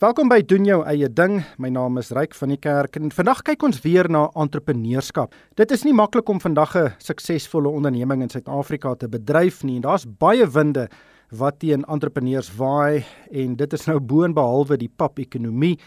Welkom 0.00 0.30
by 0.32 0.38
doen 0.48 0.64
jou 0.64 0.78
eie 0.88 1.10
ding. 1.12 1.42
My 1.60 1.68
naam 1.68 2.00
is 2.00 2.08
Ryk 2.16 2.32
van 2.38 2.54
die 2.54 2.56
Kerk 2.56 2.94
en 2.96 3.10
vandag 3.12 3.42
kyk 3.44 3.66
ons 3.68 3.82
weer 3.84 4.06
na 4.08 4.22
entrepreneurskap. 4.32 5.34
Dit 5.60 5.74
is 5.76 5.82
nie 5.84 5.92
maklik 5.92 6.30
om 6.32 6.40
vandag 6.40 6.72
'n 6.76 6.94
suksesvolle 6.96 7.68
onderneming 7.68 8.22
in 8.22 8.30
Suid-Afrika 8.30 8.94
te 8.94 9.08
bedryf 9.08 9.62
nie 9.62 9.76
en 9.76 9.82
daar's 9.82 10.06
baie 10.06 10.46
winde 10.46 10.88
wat 11.30 11.58
teen 11.58 11.84
entrepreneurs 11.84 12.48
waai 12.56 13.04
en 13.30 13.56
dit 13.56 13.72
is 13.72 13.86
nou 13.86 14.00
boonbehalwe 14.00 14.78
die 14.78 14.88
pap-ekonomie 14.88 15.78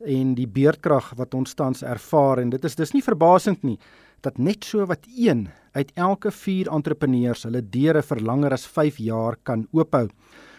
en 0.00 0.34
die 0.34 0.48
beerdkrag 0.48 1.12
wat 1.18 1.34
ons 1.34 1.54
tans 1.54 1.82
ervaar 1.82 2.38
en 2.38 2.50
dit 2.50 2.64
is 2.64 2.74
dis 2.74 2.94
nie 2.94 3.02
verbasend 3.02 3.62
nie 3.64 3.78
dat 4.22 4.38
net 4.38 4.64
so 4.64 4.86
wat 4.86 5.04
1 5.14 5.48
uit 5.74 5.92
elke 5.94 6.30
4 6.30 6.72
entrepreneurs 6.72 7.42
hulle 7.42 7.60
deure 7.60 8.02
vir 8.02 8.20
langer 8.20 8.52
as 8.52 8.66
5 8.66 8.96
jaar 8.96 9.36
kan 9.42 9.68
oophou. 9.72 10.08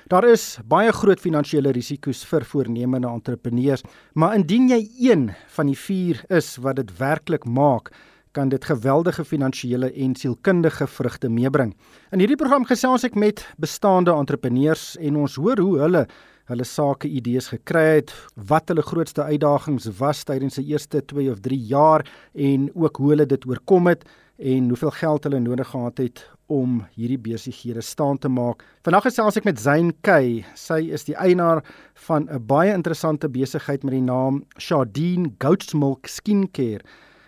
Daar 0.10 0.26
is 0.26 0.56
baie 0.66 0.90
groot 0.90 1.20
finansiële 1.22 1.70
risiko's 1.76 2.24
vir 2.26 2.42
voornemende 2.50 3.06
entrepreneurs, 3.12 3.84
maar 4.18 4.34
indien 4.34 4.64
jy 4.72 4.80
een 5.06 5.28
van 5.54 5.68
die 5.70 5.78
4 5.78 6.24
is 6.34 6.48
wat 6.66 6.80
dit 6.80 6.90
werklik 6.98 7.46
maak, 7.46 7.92
kan 8.34 8.50
dit 8.50 8.66
geweldige 8.66 9.22
finansiële 9.22 9.92
en 9.94 10.16
sielkundige 10.18 10.88
vrugte 10.90 11.30
meebring. 11.30 11.76
In 12.10 12.24
hierdie 12.24 12.40
program 12.42 12.66
gesels 12.66 13.06
ek 13.06 13.20
met 13.22 13.44
bestaande 13.62 14.16
entrepreneurs 14.18 14.96
en 14.98 15.20
ons 15.28 15.38
hoor 15.38 15.62
hoe 15.62 15.78
hulle 15.84 16.04
hulle 16.50 16.66
sake 16.66 17.06
idees 17.06 17.52
gekry 17.54 18.00
het, 18.00 18.14
wat 18.50 18.74
hulle 18.74 18.82
grootste 18.82 19.22
uitdagings 19.22 19.86
was 20.00 20.24
tydens 20.26 20.58
se 20.58 20.66
eerste 20.66 21.04
2 21.06 21.30
of 21.36 21.44
3 21.46 21.60
jaar 21.70 22.08
en 22.34 22.66
ook 22.74 22.98
hoe 22.98 23.14
hulle 23.14 23.30
dit 23.30 23.46
oorkom 23.46 23.94
het 23.94 24.10
en 24.40 24.68
hoeveel 24.72 24.92
geld 24.92 25.24
hulle 25.24 25.40
nodig 25.40 25.68
gehad 25.68 25.98
het 25.98 26.22
om 26.48 26.80
hierdie 26.96 27.20
besighede 27.20 27.82
staan 27.82 28.18
te 28.18 28.30
maak. 28.32 28.64
Vandag 28.88 29.04
gesels 29.10 29.38
ek 29.38 29.46
met 29.46 29.60
Zain 29.60 29.92
Kay. 30.08 30.46
Sy 30.58 30.80
is 30.96 31.04
die 31.06 31.16
eienaar 31.20 31.62
van 32.08 32.30
'n 32.30 32.46
baie 32.48 32.74
interessante 32.74 33.30
besigheid 33.30 33.84
met 33.84 33.94
die 33.94 34.02
naam 34.02 34.44
Shadeen 34.58 35.36
Goat's 35.40 35.74
Milk 35.74 36.08
Skincare. 36.08 36.82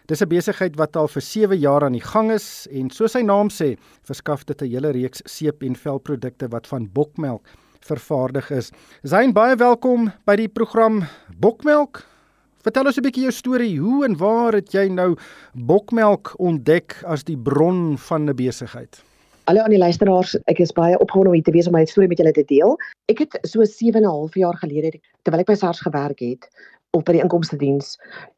Dis 0.07 0.21
'n 0.21 0.27
besigheid 0.27 0.75
wat 0.77 0.95
al 0.95 1.07
vir 1.07 1.21
7 1.21 1.59
jaar 1.59 1.83
aan 1.83 1.93
die 1.93 2.07
gang 2.13 2.31
is 2.31 2.67
en 2.71 2.89
soos 2.89 3.11
sy 3.11 3.21
naam 3.21 3.49
sê, 3.49 3.77
verskaf 4.03 4.45
dit 4.45 4.61
'n 4.61 4.69
hele 4.69 4.91
reeks 4.91 5.21
seep 5.25 5.63
en 5.63 5.75
velprodukte 5.75 6.49
wat 6.49 6.67
van 6.67 6.89
bokmelk 6.93 7.45
vervaardig 7.81 8.51
is. 8.51 8.71
Zain, 9.03 9.33
baie 9.33 9.55
welkom 9.55 10.11
by 10.25 10.35
die 10.35 10.49
program 10.49 11.03
Bokmelk. 11.39 12.10
Vertel 12.61 12.85
ons 12.85 12.97
'n 12.97 13.01
bietjie 13.01 13.23
jou 13.25 13.31
storie. 13.33 13.79
Hoe 13.81 14.05
en 14.05 14.15
waar 14.17 14.53
het 14.53 14.69
jy 14.73 14.87
nou 14.87 15.15
bokmelk 15.53 16.35
ontdek 16.37 16.93
as 17.09 17.23
die 17.23 17.37
bron 17.37 17.97
van 17.97 18.29
'n 18.29 18.35
besigheid? 18.35 19.01
Hallo 19.49 19.61
aan 19.61 19.73
die 19.73 19.81
luisteraars. 19.81 20.35
Ek 20.45 20.59
is 20.59 20.71
baie 20.71 20.99
opgewonde 20.99 21.29
om 21.29 21.33
hier 21.33 21.43
te 21.43 21.51
wees 21.51 21.67
om 21.67 21.73
my 21.73 21.85
storie 21.85 22.07
met 22.07 22.17
julle 22.17 22.31
te 22.31 22.43
deel. 22.45 22.77
Ek 23.09 23.17
het 23.19 23.39
so 23.41 23.63
7 23.63 23.95
en 23.95 24.03
'n 24.03 24.13
half 24.13 24.35
jaar 24.35 24.53
gelede 24.53 24.99
terwyl 25.23 25.41
ek 25.41 25.47
by 25.47 25.55
SARS 25.55 25.81
gewerk 25.81 26.19
het 26.19 26.47
op 26.91 27.05
by 27.05 27.13
die 27.13 27.21
inkomste 27.21 27.57
diens, 27.57 27.97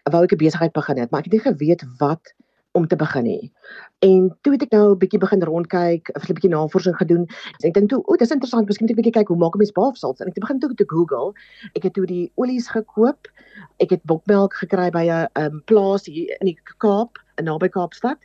wou 0.09 0.23
ek 0.23 0.31
'n 0.31 0.37
besigheid 0.37 0.71
begin 0.71 0.97
het, 0.97 1.11
maar 1.11 1.19
ek 1.19 1.31
het 1.31 1.33
nie 1.33 1.53
geweet 1.53 1.83
wat 1.99 2.33
om 2.73 2.87
te 2.87 2.95
begin 2.95 3.23
nie. 3.23 3.51
En 3.99 4.37
toe 4.41 4.53
het 4.53 4.63
ek 4.65 4.71
nou 4.73 4.91
'n 4.91 4.97
bietjie 4.97 5.19
begin 5.19 5.43
rondkyk, 5.43 6.09
'n 6.09 6.33
bietjie 6.33 6.49
navorsing 6.49 6.95
gedoen. 6.97 7.25
En 7.61 7.67
ek 7.69 7.73
dink 7.73 7.89
toe, 7.89 8.01
o, 8.05 8.15
dis 8.15 8.31
interessant, 8.31 8.67
miskien 8.67 8.87
moet 8.87 8.97
ek 8.97 9.03
bietjie 9.03 9.19
kyk 9.19 9.27
hoe 9.27 9.37
maak 9.37 9.55
'n 9.55 9.57
mens 9.57 9.71
balfsals? 9.71 10.19
En 10.19 10.27
ek 10.27 10.35
het 10.35 10.43
begin 10.43 10.59
toe 10.59 10.73
te 10.73 10.83
Google. 10.87 11.33
Ek 11.73 11.83
het 11.83 11.93
toe 11.93 12.05
die 12.05 12.31
olies 12.35 12.67
gekoop. 12.67 13.29
Ek 13.77 13.89
het 13.89 14.03
bokmelk 14.03 14.53
gekry 14.53 14.89
by 14.89 15.05
'n 15.05 15.27
um, 15.43 15.61
plaas 15.65 16.05
hier 16.05 16.35
in 16.39 16.45
die 16.45 16.59
Kaap, 16.77 17.17
naby 17.35 17.69
Kaapstad. 17.69 18.17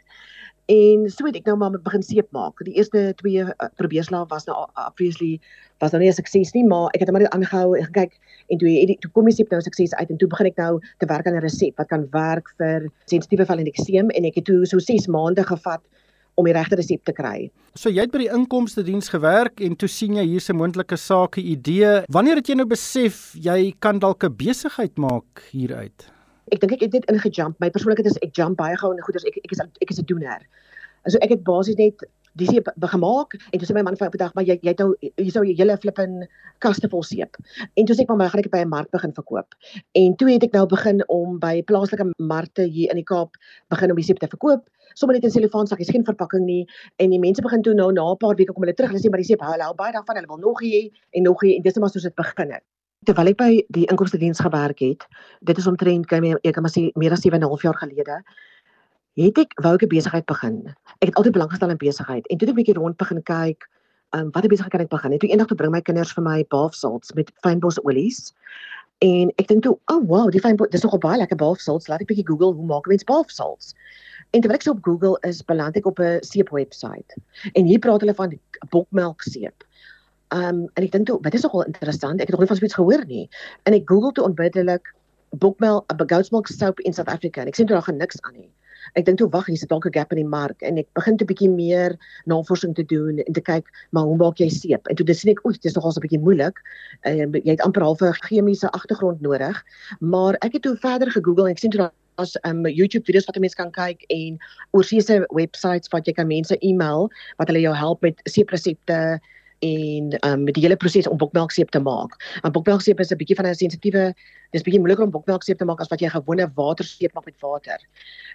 En 0.68 1.06
so 1.08 1.24
het 1.24 1.36
ek 1.38 1.46
nou 1.48 1.54
maar 1.56 1.78
begin 1.80 2.02
seep 2.04 2.26
maak. 2.36 2.60
Die 2.66 2.74
eerste 2.76 3.14
twee 3.16 3.40
uh, 3.40 3.68
probeerslae 3.80 4.26
was 4.28 4.44
nou 4.44 4.56
obviously 4.76 5.38
was 5.80 5.94
nou 5.94 6.02
nie 6.02 6.10
'n 6.10 6.18
sukses 6.18 6.52
nie, 6.52 6.64
maar 6.64 6.90
ek 6.92 7.00
het 7.00 7.08
hom 7.08 7.16
net 7.18 7.32
aangehou 7.32 7.76
en 7.78 7.86
gekyk 7.86 8.12
en 8.52 8.58
toe 8.58 8.68
het 8.68 9.00
toe 9.00 9.10
kom 9.10 9.24
die 9.24 9.32
seep 9.32 9.48
nou 9.50 9.62
sukses 9.62 9.94
uit 9.94 10.10
en 10.10 10.18
toe 10.18 10.28
begin 10.28 10.46
ek 10.46 10.56
nou 10.60 10.80
te 10.98 11.06
werk 11.06 11.26
aan 11.26 11.36
'n 11.36 11.40
resep 11.40 11.76
wat 11.78 11.88
kan 11.88 12.04
werk 12.12 12.52
vir 12.58 12.90
sensitiewe 13.06 13.46
vel 13.46 13.58
en 13.58 13.66
ekseem 13.66 14.10
en 14.10 14.24
ek 14.24 14.34
het 14.34 14.44
toe 14.44 14.66
so 14.66 14.78
6 14.78 15.06
maande 15.06 15.42
gevat 15.42 15.80
om 16.34 16.44
die 16.44 16.52
regte 16.52 16.76
resep 16.76 17.04
te 17.04 17.12
kry. 17.12 17.50
So 17.74 17.88
jy 17.88 18.00
het 18.04 18.12
by 18.12 18.18
die 18.18 18.34
inkomste 18.34 18.84
diens 18.84 19.08
gewerk 19.08 19.60
en 19.60 19.74
toe 19.76 19.88
sien 19.88 20.16
jy 20.16 20.26
hier's 20.26 20.50
'n 20.50 20.56
moontlike 20.56 20.96
sake 20.96 21.40
idee. 21.40 22.04
Wanneer 22.08 22.36
het 22.36 22.46
jy 22.48 22.54
nou 22.54 22.66
besef 22.66 23.32
jy 23.34 23.72
kan 23.80 23.98
dalk 23.98 24.22
'n 24.24 24.36
besigheid 24.36 24.98
maak 24.98 25.48
hieruit? 25.50 26.17
Ek 26.52 26.60
dink 26.60 26.72
ek 26.72 26.80
het 26.86 26.92
net 26.92 27.10
ingejump. 27.12 27.58
My 27.60 27.70
persoonlikheid 27.70 28.06
is 28.06 28.20
ek 28.22 28.34
jump 28.36 28.58
baie 28.58 28.76
gou 28.76 28.92
in 28.92 29.02
goeders. 29.02 29.24
Ek 29.24 29.38
ek 29.44 29.52
is 29.52 29.60
ek 29.60 29.90
is 29.90 30.00
'n 30.00 30.04
doener. 30.04 30.40
So 31.06 31.18
ek 31.22 31.30
het 31.30 31.44
basies 31.44 31.76
net 31.76 32.04
dis 32.38 32.50
hier 32.52 32.62
gemaak 32.92 33.34
en 33.34 33.58
toe 33.58 33.66
sê 33.66 33.74
my 33.74 33.82
man 33.82 33.96
vir 33.96 34.06
op 34.06 34.14
'n 34.14 34.18
dag 34.18 34.34
maar 34.34 34.44
jy 34.44 34.58
jy 34.62 34.74
nou 34.78 34.94
jy 35.00 35.30
sou 35.30 35.42
jy 35.44 35.54
hele 35.58 35.76
flippin 35.76 36.26
kaste 36.60 36.88
vol 36.88 37.02
seep. 37.02 37.36
En 37.76 37.86
toe 37.86 37.96
sê 37.96 38.02
ek 38.02 38.08
maar 38.08 38.18
my 38.18 38.28
gaan 38.28 38.40
ek 38.44 38.50
by 38.50 38.62
'n 38.64 38.68
mark 38.68 38.90
begin 38.90 39.12
verkoop. 39.12 39.54
En 39.94 40.16
toe 40.16 40.30
het 40.30 40.42
ek 40.44 40.52
nou 40.52 40.66
begin 40.66 41.02
om 41.08 41.38
by 41.38 41.62
plaaslike 41.62 42.06
markte 42.18 42.62
hier 42.62 42.90
in 42.90 42.96
die 42.96 43.04
Kaap 43.04 43.34
begin 43.70 43.90
om 43.90 43.96
die 43.96 44.04
seep 44.04 44.18
te 44.18 44.28
verkoop. 44.28 44.68
Sommige 44.94 45.20
net 45.20 45.24
in 45.24 45.30
selofaansakkies, 45.30 45.90
geen 45.90 46.04
verpakking 46.04 46.44
nie. 46.44 46.66
En 46.98 47.10
die 47.10 47.18
mense 47.18 47.42
begin 47.42 47.62
toe 47.62 47.74
nou 47.74 47.92
na 47.92 48.12
'n 48.12 48.16
paar 48.16 48.36
weke 48.36 48.52
kom 48.52 48.62
hulle 48.62 48.74
terug. 48.74 48.90
Hulle 48.90 49.00
sê 49.00 49.10
maar 49.10 49.22
die 49.22 49.30
seep 49.30 49.40
hou 49.40 49.52
hulle 49.52 49.74
baie 49.74 49.92
daarvan. 49.92 50.16
Hulle 50.16 50.26
wil 50.26 50.38
nog 50.38 50.62
hê 50.62 50.90
en 51.12 51.22
nog 51.22 51.42
hê 51.42 51.56
en 51.56 51.62
dis 51.62 51.74
net 51.74 51.80
maar 51.80 51.90
soos 51.90 52.02
dit 52.02 52.14
begin 52.14 52.52
het 52.52 52.62
terwyl 53.06 53.30
ek 53.30 53.38
by 53.38 53.50
die 53.74 53.86
inkomste 53.86 54.18
diens 54.18 54.40
gewerk 54.40 54.80
het, 54.80 55.06
dit 55.40 55.58
is 55.58 55.66
omtrent 55.66 56.06
kan 56.06 56.24
ek 56.24 56.52
kan 56.54 56.62
maar 56.62 56.72
sê 56.74 56.88
meer 56.96 57.12
as 57.12 57.22
7 57.22 57.38
en 57.38 57.44
'n 57.44 57.50
half 57.50 57.62
jaar 57.62 57.78
gelede, 57.78 58.22
het 59.16 59.38
ek 59.38 59.54
wou 59.62 59.74
ek 59.74 59.82
'n 59.82 59.88
besigheid 59.88 60.26
begin. 60.26 60.74
Ek 61.00 61.08
het 61.08 61.14
altyd 61.16 61.32
belang 61.32 61.50
gestel 61.50 61.70
in 61.70 61.76
besigheid 61.76 62.26
en 62.26 62.38
toe 62.38 62.48
het 62.48 62.54
ek 62.54 62.56
'n 62.56 62.60
bietjie 62.62 62.78
rond 62.78 62.96
begin 62.96 63.22
kyk, 63.22 63.68
um, 64.14 64.30
wat 64.32 64.44
'n 64.44 64.48
besigheid 64.48 64.72
kan 64.72 64.80
ek 64.80 64.88
begin? 64.88 65.12
En 65.12 65.18
toe 65.18 65.28
eendag 65.28 65.46
toe 65.46 65.56
bring 65.56 65.72
my 65.72 65.80
kinders 65.80 66.12
vir 66.12 66.22
my 66.22 66.44
bath 66.48 66.74
salts 66.74 67.12
met 67.14 67.32
fynbos 67.42 67.78
olies. 67.84 68.34
En 68.98 69.30
ek 69.36 69.46
dink 69.46 69.62
toe, 69.62 69.78
"Oh 69.86 70.02
wow, 70.08 70.30
die 70.30 70.40
fynbos, 70.40 70.68
dis 70.70 70.82
nogal 70.82 70.98
baie 70.98 71.18
lekker 71.18 71.36
bath 71.36 71.60
salts. 71.60 71.88
Laat 71.88 72.00
ek 72.00 72.08
bietjie 72.08 72.26
Google 72.26 72.52
hoe 72.54 72.66
maak 72.66 72.86
mens 72.86 73.04
bath 73.04 73.30
salts." 73.30 73.74
En 74.32 74.40
terwyl 74.40 74.56
ek 74.56 74.62
so 74.62 74.70
op 74.70 74.84
Google 74.84 75.18
is, 75.22 75.42
beland 75.42 75.76
ek 75.76 75.86
op 75.86 75.98
'n 76.00 76.18
seep 76.22 76.48
webwerf. 76.48 77.16
En 77.54 77.64
hier 77.64 77.78
praat 77.78 78.00
hulle 78.00 78.14
van 78.14 78.38
bokmelk 78.70 79.22
seep. 80.30 80.42
Um 80.42 80.68
en 80.74 80.84
ek 80.84 80.92
dink 80.92 81.06
toe, 81.06 81.18
wat 81.22 81.34
is 81.34 81.42
nogal 81.42 81.64
interessant, 81.64 82.20
ek 82.20 82.28
het 82.28 82.36
nog 82.36 82.40
nie 82.40 82.48
van 82.48 82.56
so 82.56 82.64
iets 82.64 82.74
gehoor 82.74 83.04
nie. 83.06 83.28
En 83.64 83.74
ek 83.74 83.88
Google 83.88 84.12
toe 84.12 84.24
onmiddellik 84.24 84.94
bokmel, 85.30 85.84
goat's 86.08 86.30
milk 86.30 86.48
soap 86.48 86.80
in 86.80 86.92
South 86.92 87.08
Africa 87.08 87.42
en 87.42 87.48
ek 87.48 87.54
sien 87.54 87.66
toe 87.66 87.76
daar 87.76 87.82
gaan 87.82 87.98
niks 87.98 88.20
aan 88.22 88.34
nie. 88.34 88.50
Ek 88.96 89.04
dink 89.04 89.18
toe 89.18 89.28
wag, 89.28 89.46
hier's 89.46 89.66
dalk 89.68 89.86
'n 89.86 89.92
gap 89.92 90.12
in 90.12 90.22
die 90.22 90.28
mark 90.28 90.62
en 90.62 90.78
ek 90.78 90.88
begin 90.94 91.14
'n 91.14 91.26
bietjie 91.26 91.50
meer 91.50 91.98
navorsing 92.26 92.74
te 92.74 92.84
doen 92.84 93.18
en 93.18 93.32
te 93.32 93.40
kyk, 93.40 93.66
maar 93.92 94.04
hoe 94.04 94.16
maak 94.16 94.38
jy 94.38 94.48
seep? 94.48 94.86
En 94.88 94.96
toe 94.96 95.04
dis 95.04 95.20
sien 95.20 95.30
ek, 95.30 95.44
oef, 95.44 95.58
dis 95.60 95.74
nogal 95.74 95.92
so 95.92 96.00
'n 96.00 96.06
bietjie 96.08 96.20
moeilik. 96.24 96.56
En 97.02 97.32
jy 97.32 97.50
het 97.50 97.60
amper 97.60 97.82
half 97.82 98.00
'n 98.00 98.12
chemiese 98.28 98.70
agtergrond 98.70 99.20
nodig. 99.20 99.64
Maar 100.00 100.34
ek 100.40 100.52
het 100.52 100.62
toe 100.62 100.76
verder 100.76 101.10
gegoogel 101.10 101.46
en 101.46 101.52
ek 101.52 101.58
sien 101.58 101.70
toe 101.70 101.80
daar 101.80 101.92
as 102.18 102.36
um 102.44 102.66
YouTube 102.66 103.04
video's 103.06 103.26
wat 103.26 103.38
mense 103.38 103.56
kan 103.56 103.70
kyk 103.70 104.02
en 104.10 104.38
oorsese 104.72 105.26
websites 105.30 105.88
wat 105.92 106.06
jy 106.06 106.12
kan 106.12 106.26
mense 106.26 106.58
e-mail 106.60 107.08
wat 107.38 107.48
hulle 107.48 107.62
jou 107.62 107.74
help 107.74 108.02
met 108.02 108.20
seepresepte 108.24 109.20
en 109.58 110.16
um, 110.26 110.44
met 110.44 110.54
die 110.54 110.62
hele 110.62 110.76
proses 110.76 111.08
om 111.08 111.16
bokmelkseep 111.16 111.70
te 111.70 111.80
maak. 111.80 112.14
Want 112.40 112.54
bokmelkseep 112.54 113.00
is 113.00 113.10
'n 113.10 113.16
bietjie 113.16 113.36
van 113.36 113.46
'n 113.46 113.54
sensitiewe 113.54 114.14
dis 114.50 114.62
bietjie 114.62 114.80
moeiliker 114.80 115.04
om 115.04 115.10
bokmelkseep 115.10 115.58
te 115.58 115.64
maak 115.64 115.80
as 115.80 115.88
wat 115.88 116.00
jy 116.00 116.08
gewone 116.08 116.46
waterseep 116.54 117.12
maak 117.14 117.24
met 117.24 117.40
water. 117.40 117.78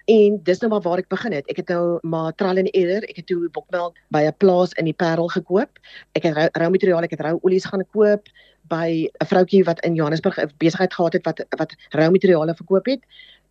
En 0.05 0.39
dis 0.43 0.59
nou 0.59 0.69
maar 0.69 0.81
waar 0.81 0.97
ek 0.97 1.09
begin 1.09 1.31
het. 1.31 1.47
Ek 1.49 1.57
het 1.57 1.69
nou 1.69 1.99
maar 2.01 2.35
trial 2.35 2.57
and 2.57 2.69
error. 2.75 3.03
Ek 3.09 3.15
het 3.15 3.27
toe 3.27 3.49
bokmelk 3.49 3.95
by 4.09 4.23
'n 4.27 4.37
plaas 4.37 4.73
in 4.73 4.85
die 4.85 4.93
Parel 4.93 5.27
gekoop. 5.27 5.79
Ek 6.13 6.23
het 6.23 6.57
rou, 6.57 6.69
materiaal, 6.69 7.03
ek 7.03 7.11
het 7.11 7.21
rou 7.21 7.39
olies 7.41 7.65
gaan 7.65 7.85
koop 7.91 8.27
by 8.69 9.09
'n 9.21 9.25
vroutjie 9.25 9.63
wat 9.63 9.79
in 9.85 9.95
Johannesburg 9.95 10.37
'n 10.37 10.51
besigheid 10.57 10.93
gehad 10.93 11.13
het 11.13 11.25
wat 11.25 11.45
wat 11.57 11.75
rou 11.89 12.11
materiale 12.11 12.55
verkoop 12.55 12.85
het. 12.85 13.01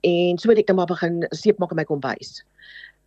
En 0.00 0.38
so 0.38 0.48
het 0.48 0.58
ek 0.58 0.66
dan 0.66 0.76
maar 0.76 0.86
begin 0.86 1.26
seep 1.30 1.58
maak 1.58 1.70
in 1.70 1.76
my 1.76 1.84
kombuis. 1.84 2.44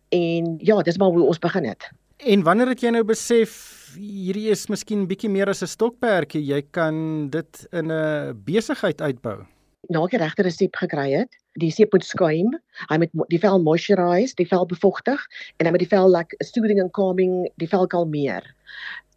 En 0.08 0.56
ja, 0.58 0.82
dis 0.82 0.98
maar 0.98 1.08
hoe 1.08 1.26
ons 1.26 1.38
begin 1.38 1.64
het. 1.64 1.90
En 2.16 2.42
wanneer 2.42 2.70
het 2.72 2.80
jy 2.80 2.90
nou 2.94 3.02
besef 3.04 3.52
hierdie 3.96 4.48
is 4.52 4.66
miskien 4.72 5.04
bietjie 5.08 5.28
meer 5.28 5.50
as 5.52 5.62
'n 5.62 5.68
stokperdjie. 5.68 6.40
Jy 6.40 6.62
kan 6.72 7.28
dit 7.30 7.66
in 7.72 7.92
'n 7.92 8.42
besigheid 8.44 9.00
uitbou. 9.00 9.44
Nou 9.88 10.04
ek 10.04 10.18
regte 10.18 10.42
resep 10.42 10.74
gekry 10.76 11.12
het. 11.12 11.28
Die 11.60 11.70
seep 11.70 11.92
moet 11.92 12.04
skuim. 12.04 12.58
Hy 12.88 12.96
moet 12.98 13.10
die 13.28 13.38
vel 13.38 13.62
moisturize, 13.62 14.34
die 14.34 14.48
vel 14.48 14.66
bevochtig 14.66 15.20
en 15.58 15.64
dan 15.64 15.72
met 15.72 15.80
die 15.80 15.88
vel 15.88 16.10
like 16.10 16.36
soothing 16.40 16.80
and 16.80 16.92
calming, 16.92 17.48
die 17.56 17.68
vel 17.68 17.86
kalmeer. 17.86 18.42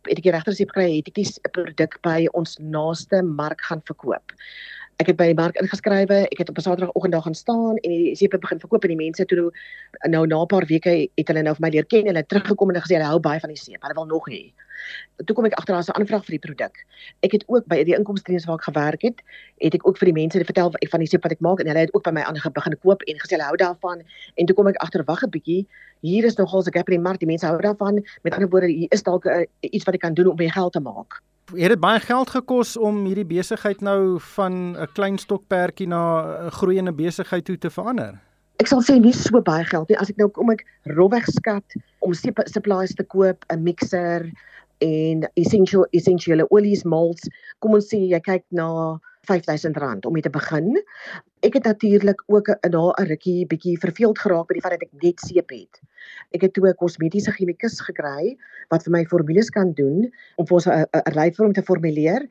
Het 0.07 0.17
ek 0.17 0.23
die 0.23 0.31
regte 0.31 0.51
resep 0.51 0.69
gekry, 0.69 0.97
het 0.97 1.07
ek 1.07 1.15
die 1.15 1.51
produk 1.51 1.99
by 2.01 2.27
ons 2.33 2.57
naaste 2.59 3.23
mark 3.23 3.61
gaan 3.61 3.81
verkoop 3.85 4.31
ek 4.99 5.13
het 5.13 5.17
by 5.19 5.29
die 5.31 5.35
mark 5.37 5.55
ingeskrywe, 5.61 6.15
ek 6.27 6.41
het 6.41 6.49
op 6.51 6.57
'n 6.59 6.61
Saterdagoggend 6.61 7.13
daar 7.13 7.23
gaan 7.23 7.35
staan 7.35 7.75
en 7.77 7.89
die 7.89 8.15
seep 8.15 8.35
begin 8.35 8.59
verkoop 8.59 8.83
en 8.83 8.91
die 8.91 8.99
mense 8.99 9.25
toe 9.25 9.51
nou 10.07 10.27
na 10.27 10.41
'n 10.41 10.47
paar 10.47 10.65
weke 10.67 11.07
het 11.15 11.27
hulle 11.27 11.43
nou 11.43 11.55
vir 11.55 11.61
my 11.61 11.69
leer 11.69 11.85
ken 11.85 11.99
en 12.07 12.15
hulle 12.15 12.25
teruggekom 12.25 12.69
en 12.69 12.81
gesê 12.81 12.99
hulle 12.99 13.07
hou 13.07 13.19
baie 13.19 13.39
van 13.39 13.49
die 13.49 13.57
seep. 13.57 13.81
Hulle 13.81 13.93
wil 13.93 14.05
nog 14.05 14.27
hê. 14.27 14.51
Toe 15.25 15.35
kom 15.35 15.45
ek 15.45 15.53
agter 15.53 15.73
daar's 15.73 15.87
'n 15.87 15.99
aanvraag 15.99 16.25
vir 16.25 16.35
die 16.37 16.45
produk. 16.47 16.75
Ek 17.23 17.31
het 17.31 17.43
ook 17.47 17.65
by 17.67 17.83
die 17.83 17.95
inkomstediens 17.95 18.45
waar 18.45 18.57
ek 18.57 18.63
gewerk 18.63 19.01
het, 19.01 19.21
het 19.59 19.73
ek 19.73 19.87
ook 19.87 19.97
vir 19.97 20.05
die 20.05 20.19
mense 20.21 20.43
vertel 20.43 20.71
van 20.91 20.99
die 20.99 21.07
seep 21.07 21.23
wat 21.23 21.31
ek 21.31 21.39
maak 21.39 21.59
en 21.59 21.67
hulle 21.67 21.79
het 21.79 21.93
ook 21.93 22.03
by 22.03 22.11
my 22.11 22.21
aangebegin 22.21 22.77
koop 22.79 23.01
en 23.03 23.15
gesê 23.15 23.39
hulle 23.39 23.47
hou 23.47 23.55
daarvan 23.55 24.03
en 24.35 24.45
toe 24.45 24.55
kom 24.55 24.67
ek 24.67 24.81
agter 24.83 25.03
wag 25.05 25.23
'n 25.23 25.29
bietjie. 25.29 25.65
Hier 26.01 26.25
is 26.25 26.35
nogal 26.35 26.59
'n 26.59 26.73
gap 26.73 26.89
in 26.89 26.95
die 26.95 27.07
mark. 27.07 27.19
Die 27.19 27.27
mense 27.27 27.45
hou 27.45 27.61
daarvan. 27.61 28.03
Met 28.23 28.33
ander 28.33 28.49
woorde, 28.49 28.67
hier 28.67 28.91
is 28.91 29.03
dalk 29.03 29.25
iets 29.61 29.85
wat 29.85 29.95
ek 29.95 30.01
kan 30.01 30.13
doen 30.13 30.27
om 30.27 30.35
my 30.35 30.49
geld 30.49 30.73
te 30.73 30.79
maak. 30.79 31.23
Het 31.55 31.73
dit 31.73 31.79
baie 31.79 31.99
geld 31.99 32.29
gekos 32.29 32.77
om 32.77 33.05
hierdie 33.05 33.25
besigheid 33.25 33.81
nou 33.81 34.19
van 34.35 34.77
'n 34.77 34.87
klein 34.93 35.17
stokperdjie 35.17 35.87
na 35.87 36.01
'n 36.45 36.51
groeiende 36.51 36.93
besigheid 36.93 37.45
toe 37.45 37.57
te 37.57 37.69
verander? 37.69 38.19
Ek 38.59 38.67
sal 38.67 38.81
sê 38.81 38.99
nie 38.99 39.13
so 39.13 39.41
baie 39.41 39.63
geld 39.63 39.89
nie. 39.89 39.97
As 39.97 40.09
ek 40.09 40.17
nou 40.17 40.29
kom 40.29 40.49
ek 40.49 40.65
rowweg 40.83 41.25
skat 41.25 41.63
om 41.99 42.13
supplies 42.13 42.93
te 42.93 43.03
koop, 43.03 43.45
'n 43.49 43.63
mixer 43.63 44.31
en 44.77 45.29
essential 45.33 45.85
essensiële 45.91 46.45
olies, 46.49 46.83
malts, 46.83 47.29
kom 47.59 47.73
ons 47.73 47.87
sê 47.87 47.97
jy 47.97 48.19
kyk 48.19 48.43
na 48.51 48.99
R5000 49.29 50.05
om 50.05 50.13
mee 50.13 50.21
te 50.21 50.29
begin. 50.29 50.83
Ek 51.39 51.53
het 51.55 51.63
natuurlik 51.63 52.23
ook 52.27 52.47
na 52.47 52.91
'n 52.91 53.07
rukkie 53.07 53.47
bietjie 53.47 53.79
verveeld 53.79 54.19
geraak 54.19 54.47
by 54.47 54.53
die 54.53 54.61
feit 54.61 54.73
dat 54.75 54.81
ek 54.81 55.03
net 55.03 55.19
seep 55.19 55.49
het. 55.49 55.79
Ek 56.35 56.41
het 56.41 56.53
toe 56.53 56.67
'n 56.67 56.75
kosmetiese 56.75 57.31
chemikus 57.31 57.79
gekry 57.79 58.35
wat 58.69 58.83
vir 58.83 58.91
my 58.91 59.05
formules 59.05 59.49
kan 59.49 59.71
doen 59.73 60.11
om 60.35 60.45
vir 60.45 60.55
ons 60.55 60.67
'n 60.67 60.85
ryfvorm 61.15 61.53
te 61.53 61.63
formuleer, 61.63 62.27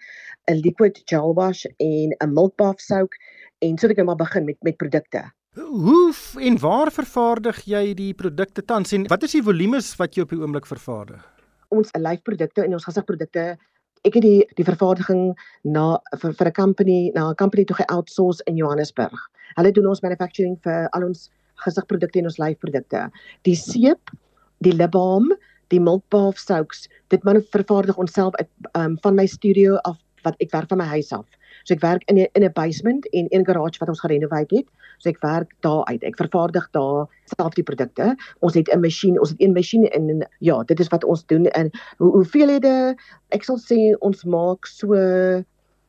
'n 0.51 0.61
liquid 0.61 1.03
gel 1.07 1.35
wash 1.35 1.65
en 1.79 2.13
'n 2.21 2.33
milk 2.35 2.57
bath 2.57 2.81
soak 2.81 3.17
en 3.59 3.79
so 3.79 3.89
het 3.89 3.97
ek 3.97 4.05
nou 4.05 4.07
maar 4.07 4.27
begin 4.27 4.45
met 4.45 4.57
met 4.63 4.77
produkte. 4.77 5.33
Hoe 5.55 6.13
en 6.41 6.59
waar 6.59 6.93
vervaardig 6.93 7.65
jy 7.65 7.95
die 7.95 8.15
produkte 8.15 8.65
tans 8.65 8.93
en 8.93 9.07
wat 9.07 9.23
is 9.23 9.33
die 9.33 9.43
volumes 9.43 9.97
wat 9.97 10.15
jy 10.15 10.23
op 10.23 10.31
die 10.31 10.39
oomblik 10.39 10.67
vervaardig? 10.67 11.25
Ons 11.69 11.91
lyfprodukte 11.93 12.63
en 12.63 12.73
ons 12.73 12.85
gesigprodukte 12.85 13.57
ek 14.05 14.15
het 14.19 14.23
die 14.23 14.45
die 14.57 14.67
vervaardiging 14.67 15.33
na 15.65 15.99
vir, 16.21 16.33
vir 16.33 16.49
'n 16.49 16.53
company 16.53 17.11
na 17.15 17.31
'n 17.31 17.35
company 17.35 17.65
toe 17.65 17.77
ge-outsource 17.77 18.43
in 18.47 18.57
Johannesburg. 18.57 19.19
Hulle 19.57 19.73
doen 19.73 19.87
ons 19.87 20.03
manufacturing 20.03 20.59
vir 20.63 20.89
al 20.93 21.05
ons 21.05 21.31
gesigprodukte 21.65 22.19
en 22.19 22.25
ons 22.25 22.39
lyfprodukte. 22.39 23.11
Die 23.43 23.55
seep, 23.55 24.11
die 24.59 24.73
lip 24.73 24.91
balm, 24.91 25.33
die 25.69 25.81
milk 25.81 26.05
bath 26.09 26.39
soaks, 26.39 26.89
dit 27.09 27.25
man 27.25 27.43
vervaardig 27.53 27.97
ons 27.97 28.13
self 28.13 28.35
uit 28.35 28.49
um, 28.75 28.99
van 29.03 29.15
my 29.15 29.27
studio 29.27 29.77
af 29.85 29.99
wat 30.25 30.39
ek 30.41 30.53
werk 30.53 30.69
van 30.69 30.79
my 30.79 30.85
huis 30.85 31.13
af. 31.13 31.27
So 31.69 31.77
ek 31.77 31.83
werk 31.85 32.05
in 32.09 32.17
'n 32.17 32.29
in 32.33 32.45
'n 32.45 32.53
basement 32.53 33.05
en 33.13 33.27
een 33.29 33.45
garage 33.45 33.79
wat 33.79 33.89
ons 33.89 34.01
gerenoveer 34.01 34.49
het. 34.49 34.69
So 34.99 35.11
ek 35.11 35.21
werk 35.21 35.53
daar 35.61 35.85
uit. 35.85 36.03
Ek 36.03 36.17
vervaardig 36.17 36.69
daar 36.73 37.07
self 37.37 37.55
die 37.55 37.63
produkte. 37.63 38.17
Ons 38.41 38.55
het 38.55 38.69
'n 38.73 38.81
masjien, 38.81 39.21
ons 39.21 39.31
het 39.31 39.41
een 39.41 39.53
masjien 39.53 39.85
in 39.85 40.09
en 40.09 40.29
ja, 40.39 40.63
dit 40.63 40.81
is 40.81 40.89
wat 40.89 41.05
ons 41.05 41.27
doen 41.27 41.45
in 41.45 41.71
hoe 41.99 42.11
hoeveel 42.13 42.49
het 42.49 42.65
ek 43.29 43.45
sal 43.45 43.59
sê 43.59 43.99
ons 44.01 44.25
maak 44.25 44.67
so 44.67 44.95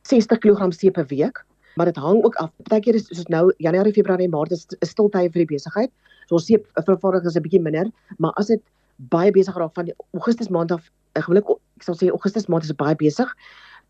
60 0.02 0.38
kg 0.38 0.72
seep 0.72 0.92
per 0.92 1.06
week. 1.06 1.44
Maar 1.76 1.86
dit 1.86 1.96
hang 1.96 2.24
ook 2.24 2.34
af. 2.34 2.50
Partykeer 2.62 2.94
is 2.94 3.06
soos 3.06 3.28
nou 3.28 3.52
Januarie, 3.56 3.92
Februarie, 3.92 4.28
Maart 4.28 4.50
is 4.50 4.66
'n 4.68 4.86
stiltye 4.86 5.30
vir 5.32 5.46
die 5.46 5.54
besigheid. 5.56 5.90
So 6.28 6.34
ons 6.34 6.44
seep 6.44 6.66
vervaardig 6.74 7.24
is 7.24 7.36
'n 7.36 7.42
bietjie 7.42 7.62
minder, 7.62 7.90
maar 8.18 8.32
as 8.36 8.46
dit 8.46 8.60
baie 8.96 9.30
besig 9.30 9.56
raak 9.56 9.74
van 9.74 9.88
Augustus 10.12 10.48
maand 10.48 10.72
af, 10.72 10.90
gewoonlik 11.14 11.48
ek 11.48 11.82
sal 11.82 11.94
sê 11.94 12.10
Augustus 12.10 12.46
maand 12.46 12.64
is 12.64 12.72
baie 12.72 12.94
besig 12.94 13.34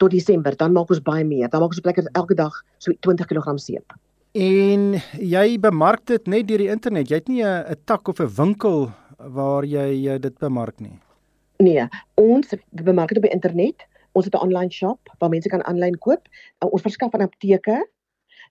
tot 0.01 0.15
Desember, 0.15 0.57
dan 0.57 0.73
maak 0.73 0.91
ons 0.91 1.03
baie 1.05 1.25
meer. 1.29 1.51
Dan 1.53 1.61
maak 1.63 1.75
ons 1.77 1.85
plekke 1.85 2.07
elke 2.17 2.37
dag 2.39 2.57
so 2.79 2.95
20 3.07 3.29
kg 3.29 3.57
seep. 3.61 3.97
En 4.39 4.95
jy 5.19 5.59
bemark 5.59 6.05
dit 6.07 6.27
net 6.31 6.49
deur 6.49 6.63
die 6.63 6.71
internet. 6.73 7.11
Jy 7.11 7.19
het 7.21 7.29
nie 7.29 7.45
'n 7.45 7.77
tak 7.85 8.09
of 8.09 8.21
'n 8.21 8.35
winkel 8.37 8.91
waar 9.19 9.65
jy 9.65 10.19
dit 10.19 10.39
bemark 10.39 10.81
nie. 10.81 10.99
Nee, 11.59 11.89
ons 12.17 12.55
bemark 12.73 13.09
dit 13.09 13.19
op 13.19 13.25
die 13.25 13.35
internet. 13.35 13.87
Ons 14.13 14.25
het 14.25 14.35
'n 14.35 14.45
online 14.47 14.71
shop 14.71 14.99
waar 15.19 15.31
mense 15.31 15.49
kan 15.49 15.65
aanlyn 15.65 15.99
koop. 15.99 16.29
Ons 16.61 16.83
verskaf 16.83 17.15
aan 17.15 17.27
apteke 17.27 17.87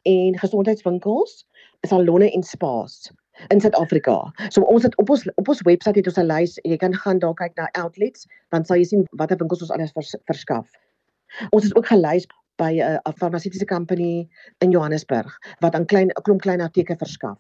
en 0.04 0.38
gesondheidswinkels, 0.38 1.45
salonne 1.88 2.31
en 2.31 2.44
spas 2.44 3.12
in 3.48 3.62
Suid-Afrika. 3.62 4.34
So 4.50 4.62
ons 4.62 4.84
het 4.84 4.98
op 4.98 5.10
ons 5.10 5.25
op 5.36 5.48
ons 5.48 5.62
webwerf 5.62 5.95
het 5.95 6.07
ons 6.07 6.18
'n 6.18 6.28
lys. 6.28 6.60
Jy 6.63 6.78
kan 6.78 6.94
gaan 6.94 7.19
daar 7.19 7.34
kyk 7.34 7.56
na 7.56 7.69
outlets, 7.72 8.28
dan 8.50 8.66
sal 8.66 8.78
jy 8.78 8.84
sien 8.84 9.07
watter 9.12 9.38
winkels 9.38 9.62
ons 9.62 9.72
alles 9.72 9.92
vers, 9.92 10.16
verskaf. 10.25 10.68
Ons 11.50 11.66
is 11.66 11.76
ook 11.76 11.88
gelys 11.88 12.28
by 12.60 12.72
'n 12.78 13.00
uh, 13.00 13.14
farmaseutiese 13.16 13.66
company 13.66 14.28
in 14.58 14.72
Johannesburg 14.72 15.38
wat 15.60 15.76
aan 15.76 15.86
klein 15.86 16.10
'n 16.10 16.22
klomp 16.22 16.42
klein 16.42 16.62
apteke 16.62 16.96
verskaf. 16.96 17.40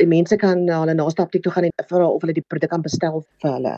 Die 0.00 0.06
mense 0.08 0.36
kan 0.36 0.64
na 0.64 0.80
hulle 0.80 0.94
naaste 0.94 1.22
apteek 1.22 1.42
toe 1.42 1.52
gaan 1.52 1.64
en 1.64 1.86
vra 1.88 2.06
of 2.06 2.22
hulle 2.24 2.32
die 2.32 2.44
produk 2.48 2.70
kan 2.70 2.82
bestel 2.82 3.24
vir 3.42 3.52
hulle. 3.52 3.74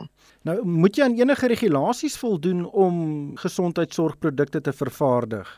Nou, 0.47 0.63
moet 0.63 0.95
jy 0.95 1.03
aan 1.03 1.17
enige 1.19 1.47
regulasies 1.47 2.17
voldoen 2.17 2.65
om 2.71 3.35
gesondheidsorgprodukte 3.35 4.61
te 4.61 4.73
vervaardig? 4.73 5.49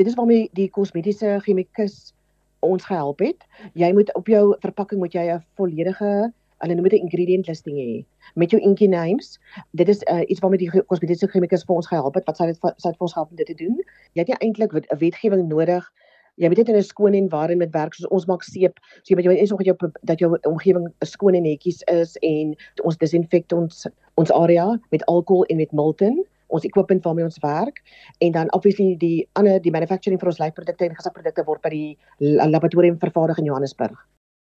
Dit 0.00 0.06
is 0.06 0.14
waarmee 0.14 0.48
die 0.56 0.70
kosmetiese 0.70 1.38
chemikus 1.44 2.14
ons 2.60 2.84
gehelp 2.84 3.20
het. 3.20 3.44
Jy 3.74 3.92
moet 3.92 4.14
op 4.14 4.26
jou 4.26 4.56
verpakking 4.64 5.00
moet 5.00 5.12
jy 5.12 5.28
'n 5.28 5.44
volledige 5.56 6.32
hulle 6.62 6.74
noem 6.78 6.88
dit 6.88 6.98
'n 6.98 7.04
ingredient 7.06 7.46
listing 7.50 7.76
hê 7.76 8.04
met 8.34 8.50
jou 8.50 8.60
inky 8.62 8.86
names. 8.86 9.38
Dit 9.72 9.88
is 9.88 10.02
uh, 10.02 10.22
iets 10.26 10.40
waarmee 10.40 10.58
die 10.58 10.82
kosmetiese 10.86 11.28
chemikus 11.28 11.64
vir 11.66 11.76
ons 11.76 11.90
gehelp 11.90 12.14
het 12.14 12.26
wat 12.26 12.36
sy 12.36 12.46
dit 12.46 12.58
het 12.62 12.96
vir 12.96 13.06
ons 13.06 13.14
help 13.14 13.30
om 13.30 13.36
dit 13.36 13.46
te 13.46 13.58
doen. 13.64 13.76
Jy 14.14 14.24
het 14.24 14.28
nie 14.28 14.40
eintlik 14.46 14.72
'n 14.72 14.98
wetgewing 14.98 15.48
nodig. 15.48 15.84
Jy 16.36 16.48
moet 16.48 16.56
dit 16.56 16.68
in 16.68 16.76
'n 16.76 16.82
skoon 16.82 17.14
environment 17.14 17.58
met 17.58 17.80
werk 17.80 17.94
soos 17.94 18.08
ons 18.08 18.26
maak 18.26 18.42
seep. 18.42 18.78
So 19.02 19.14
jy 19.14 19.16
moet 19.16 19.24
jy 19.24 19.42
is 19.42 19.52
ook 19.52 19.62
jou 19.62 19.76
dat 20.02 20.18
jou 20.18 20.38
omgewing 20.42 20.88
skoon 21.00 21.34
en 21.34 21.42
netjies 21.42 21.82
is 21.82 22.16
en 22.22 22.56
ons 22.84 22.96
disinfek 22.96 23.52
ons 23.52 23.86
ons 24.14 24.30
area 24.30 24.78
met 24.90 25.04
alkohol 25.04 25.44
en 25.44 25.56
met 25.56 25.72
Milton 25.72 26.24
ons 26.52 26.64
equipment 26.64 27.04
waarmee 27.04 27.24
ons 27.24 27.38
werk 27.38 27.82
en 28.18 28.32
dan 28.32 28.52
obviously 28.52 28.96
die 28.96 29.28
ander 29.32 29.60
die 29.60 29.72
manufacturing 29.72 30.20
vir 30.20 30.28
ons 30.28 30.38
lyfprodukte 30.38 30.84
en 30.84 30.96
gesaprodukte 30.96 31.44
word 31.44 31.62
by 31.62 31.70
die 31.70 31.98
laboratorium 32.20 32.98
vervaardig 32.98 33.38
in 33.38 33.44
Johannesburg. 33.44 33.96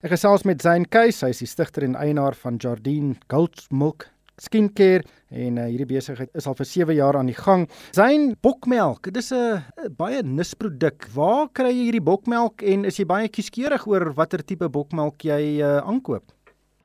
Ek 0.05 0.11
gesels 0.13 0.43
met 0.45 0.61
Zain 0.61 0.83
Keys, 0.85 1.23
hy 1.25 1.31
is 1.33 1.39
die 1.41 1.47
stigter 1.49 1.81
en 1.81 1.95
eienaar 1.97 2.35
van 2.37 2.59
Jardine 2.61 3.15
Gold 3.33 3.63
Milk 3.73 4.03
Skincare 4.37 5.01
en 5.33 5.55
uh, 5.57 5.63
hierdie 5.65 5.87
besigheid 5.89 6.29
is 6.37 6.45
al 6.45 6.53
vir 6.59 6.67
7 6.69 6.93
jaar 6.93 7.17
aan 7.17 7.31
die 7.31 7.33
gang. 7.33 7.63
Zain 7.97 8.35
bokmelk, 8.45 9.07
dit 9.09 9.17
is 9.17 9.31
'n 9.33 9.89
baie 9.97 10.21
nisproduk. 10.21 11.07
Waar 11.15 11.49
kry 11.49 11.71
jy 11.71 11.87
hierdie 11.87 12.03
bokmelk 12.05 12.61
en 12.61 12.85
is 12.85 12.99
jy 13.01 13.05
baie 13.09 13.27
kieskeurig 13.27 13.87
oor 13.87 14.13
watter 14.13 14.43
tipe 14.45 14.69
bokmelk 14.69 15.25
jy 15.25 15.57
uh, 15.65 15.81
aankoop? 15.81 16.29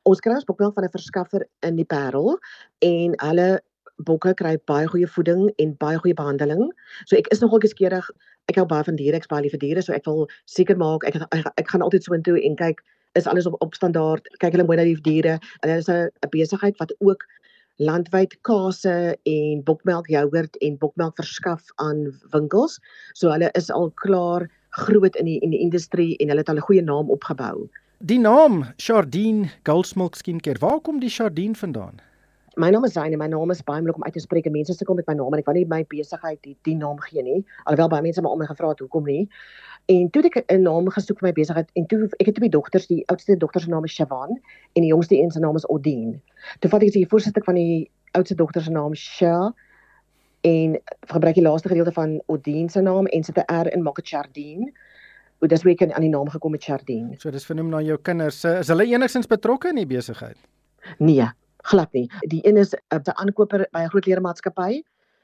Ons 0.09 0.19
kry 0.19 0.33
ons 0.33 0.49
bokmelk 0.49 0.73
van 0.73 0.85
'n 0.89 0.89
verskaffer 0.89 1.45
in 1.61 1.75
die 1.77 1.85
Parel 1.85 2.39
en 2.81 3.13
hulle 3.21 3.61
bokke 4.01 4.33
kry 4.33 4.57
baie 4.65 4.87
goeie 4.87 5.05
voeding 5.05 5.53
en 5.59 5.75
baie 5.77 6.01
goeie 6.01 6.17
behandeling. 6.17 6.73
So 7.05 7.15
ek 7.15 7.29
is 7.29 7.39
nogal 7.39 7.61
kieskeurig. 7.61 8.09
Ek 8.49 8.57
hou 8.57 8.65
baie 8.65 8.83
van 8.83 8.97
diere, 8.97 9.21
ek 9.21 9.29
spaar 9.29 9.45
lief 9.45 9.53
vir 9.53 9.61
diere, 9.61 9.81
so 9.85 9.93
ek 9.93 10.09
wil 10.09 10.25
seker 10.49 10.75
maak 10.75 11.05
ek 11.05 11.21
ek, 11.21 11.53
ek 11.61 11.69
gaan 11.69 11.85
altyd 11.85 12.01
so 12.01 12.17
intoe 12.17 12.41
en 12.41 12.57
kyk 12.57 12.81
is 13.13 13.27
alles 13.27 13.45
op 13.45 13.61
op 13.61 13.75
standaard. 13.75 14.27
Kyk 14.39 14.55
hulle 14.55 14.65
mooi 14.67 14.77
na 14.77 14.83
die 14.87 15.01
diere. 15.01 15.39
Hulle 15.61 15.77
is 15.77 15.89
'n 15.89 16.09
besigheid 16.29 16.77
wat 16.77 16.93
ook 16.99 17.25
landwyd 17.81 18.37
kase 18.41 19.17
en 19.23 19.63
bokmelk, 19.63 20.07
jogurt 20.07 20.57
en 20.57 20.77
bokmelk 20.77 21.15
verskaf 21.15 21.63
aan 21.75 22.11
winkels. 22.31 22.79
So 23.13 23.31
hulle 23.31 23.49
is 23.53 23.71
al 23.71 23.91
klaar 23.95 24.49
groot 24.69 25.15
in 25.15 25.25
die 25.25 25.39
in 25.39 25.49
die 25.49 25.59
industrie 25.59 26.17
en 26.17 26.27
hulle 26.27 26.39
het 26.39 26.49
al 26.49 26.55
'n 26.55 26.67
goeie 26.69 26.83
naam 26.83 27.09
opgebou. 27.09 27.69
Die 27.97 28.19
naam 28.19 28.65
Chardin 28.77 29.49
Goldsmilk 29.63 30.15
Skincare, 30.15 30.59
waar 30.59 30.79
kom 30.79 30.99
die 30.99 31.09
Chardin 31.09 31.55
vandaan? 31.55 31.99
My 32.57 32.69
naam 32.69 32.83
is 32.83 32.91
Zaine, 32.91 33.15
my 33.17 33.27
naam 33.27 33.51
is 33.51 33.61
baie 33.63 33.79
moeilik 33.79 33.95
om 33.95 34.03
uit 34.03 34.13
te 34.13 34.19
spreek. 34.19 34.49
Mense 34.51 34.73
sê 34.75 34.83
kom 34.83 34.97
met 34.99 35.07
my 35.07 35.13
naam 35.15 35.31
en 35.31 35.39
ek 35.39 35.45
wou 35.47 35.53
nie 35.55 35.63
my 35.71 35.85
besigheid 35.87 36.39
die, 36.43 36.57
die 36.67 36.75
naam 36.75 36.99
gee 36.99 37.23
nie. 37.23 37.45
Alhoewel 37.63 37.87
baie 37.93 38.03
mense 38.03 38.21
my 38.21 38.27
om 38.27 38.41
my 38.43 38.47
gevra 38.49 38.73
het 38.73 38.83
hoekom 38.83 39.07
nie. 39.07 39.29
En 39.87 40.09
toe 40.11 40.23
ek 40.27 40.43
'n 40.51 40.61
naam 40.63 40.89
gesoek 40.91 41.19
vir 41.19 41.29
my 41.29 41.31
besigheid 41.31 41.69
en 41.75 41.87
toe 41.87 42.09
ek 42.19 42.25
het 42.25 42.35
twee 42.35 42.49
dogters, 42.49 42.87
die 42.87 43.03
oudste 43.07 43.37
dogter 43.37 43.61
se 43.61 43.69
naam 43.69 43.85
is 43.85 43.95
Shavan 43.95 44.29
en 44.75 44.81
die 44.81 44.91
jongste 44.91 45.15
een 45.15 45.31
se 45.31 45.39
naam 45.39 45.55
is 45.55 45.65
Odin. 45.69 46.21
Toe 46.59 46.69
vat 46.69 46.83
ek 46.83 46.91
die 46.91 47.07
voorsitter 47.07 47.43
van 47.43 47.55
die 47.55 47.89
oudste 48.11 48.35
dogter 48.35 48.61
se 48.61 48.71
naam 48.71 48.93
Sha 48.95 49.53
en 50.41 50.81
gebruik 51.07 51.35
die 51.35 51.43
laaste 51.43 51.69
gedeelte 51.69 51.91
van 51.91 52.21
Odin 52.27 52.69
se 52.69 52.81
naam 52.81 53.07
en 53.07 53.23
sit 53.23 53.37
'n 53.37 53.47
R 53.47 53.67
in 53.73 53.83
maak 53.83 53.95
dit 53.95 54.07
Chardin. 54.07 54.73
Hoe 55.39 55.47
dis 55.47 55.63
hoe 55.63 55.71
ek 55.71 55.91
aan 55.91 56.01
die 56.01 56.09
naam 56.09 56.29
gekom 56.29 56.51
het 56.51 56.63
Chardin. 56.63 57.15
So 57.17 57.31
dis 57.31 57.45
vernoem 57.45 57.69
na 57.69 57.81
jou 57.81 57.97
kinders. 57.97 58.43
Is 58.43 58.67
hulle 58.67 58.85
enigstens 58.85 59.27
betrokke 59.27 59.69
in 59.69 59.75
die 59.75 59.87
besigheid? 59.87 60.37
Nee, 60.97 61.25
glad 61.61 61.93
nie. 61.93 62.11
Die 62.19 62.47
een 62.47 62.57
is 62.57 62.73
'n 62.73 63.01
aankoper 63.13 63.67
by 63.71 63.79
'n 63.79 63.89
groot 63.89 64.05
leermaatskappy 64.05 64.81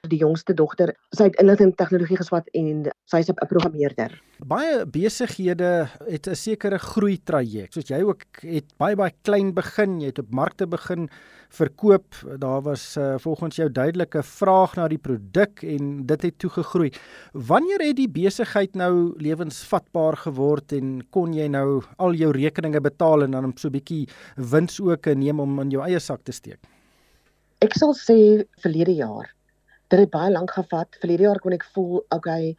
die 0.10 0.20
jongste 0.20 0.54
dogter. 0.54 0.94
Sy 1.16 1.30
het 1.30 1.40
inligting 1.42 1.76
tegnologie 1.76 2.18
geswat 2.18 2.48
en 2.54 2.88
sy's 3.06 3.30
'n 3.30 3.48
programmeerder. 3.48 4.22
Baie 4.46 4.86
besighede 4.86 5.90
het 6.08 6.28
'n 6.28 6.36
sekere 6.36 6.78
groei 6.80 7.18
traject. 7.24 7.74
Soos 7.74 7.88
jy 7.88 8.02
ook 8.02 8.24
het 8.42 8.66
baie 8.78 8.96
baie 8.96 9.12
klein 9.24 9.54
begin, 9.54 10.00
jy 10.00 10.08
het 10.08 10.20
op 10.20 10.32
markte 10.32 10.68
begin 10.68 11.10
verkoop. 11.50 12.16
Daar 12.40 12.62
was 12.62 12.98
uh, 12.98 13.16
volgens 13.18 13.56
jou 13.56 13.72
duidelike 13.72 14.24
vraag 14.24 14.76
na 14.76 14.88
die 14.88 14.98
produk 14.98 15.64
en 15.64 16.06
dit 16.06 16.22
het 16.22 16.40
toe 16.40 16.50
gegroei. 16.50 16.92
Wanneer 17.34 17.80
het 17.88 17.96
die 17.96 18.10
besigheid 18.10 18.76
nou 18.76 19.14
lewensvatbaar 19.18 20.18
geword 20.18 20.72
en 20.72 21.08
kon 21.10 21.34
jy 21.34 21.48
nou 21.48 21.84
al 21.98 22.14
jou 22.14 22.32
rekeninge 22.32 22.82
betaal 22.82 23.24
en 23.24 23.32
dan 23.32 23.54
so 23.56 23.68
'n 23.68 23.72
bietjie 23.72 24.08
wins 24.36 24.80
ook 24.80 25.06
neem 25.06 25.40
om 25.40 25.60
in 25.60 25.70
jou 25.70 25.84
eie 25.84 26.00
sak 26.00 26.24
te 26.24 26.32
steek? 26.32 26.60
Ek 27.62 27.74
sal 27.74 27.94
sê 27.94 28.46
verlede 28.62 28.94
jaar 28.94 29.37
dit 29.88 30.00
het 30.00 30.12
baie 30.12 30.32
lank 30.32 30.52
gevat. 30.52 30.98
Verlede 31.00 31.24
jaar 31.24 31.40
kon 31.40 31.56
ek 31.56 31.66
voel, 31.74 32.04
okay, 32.16 32.56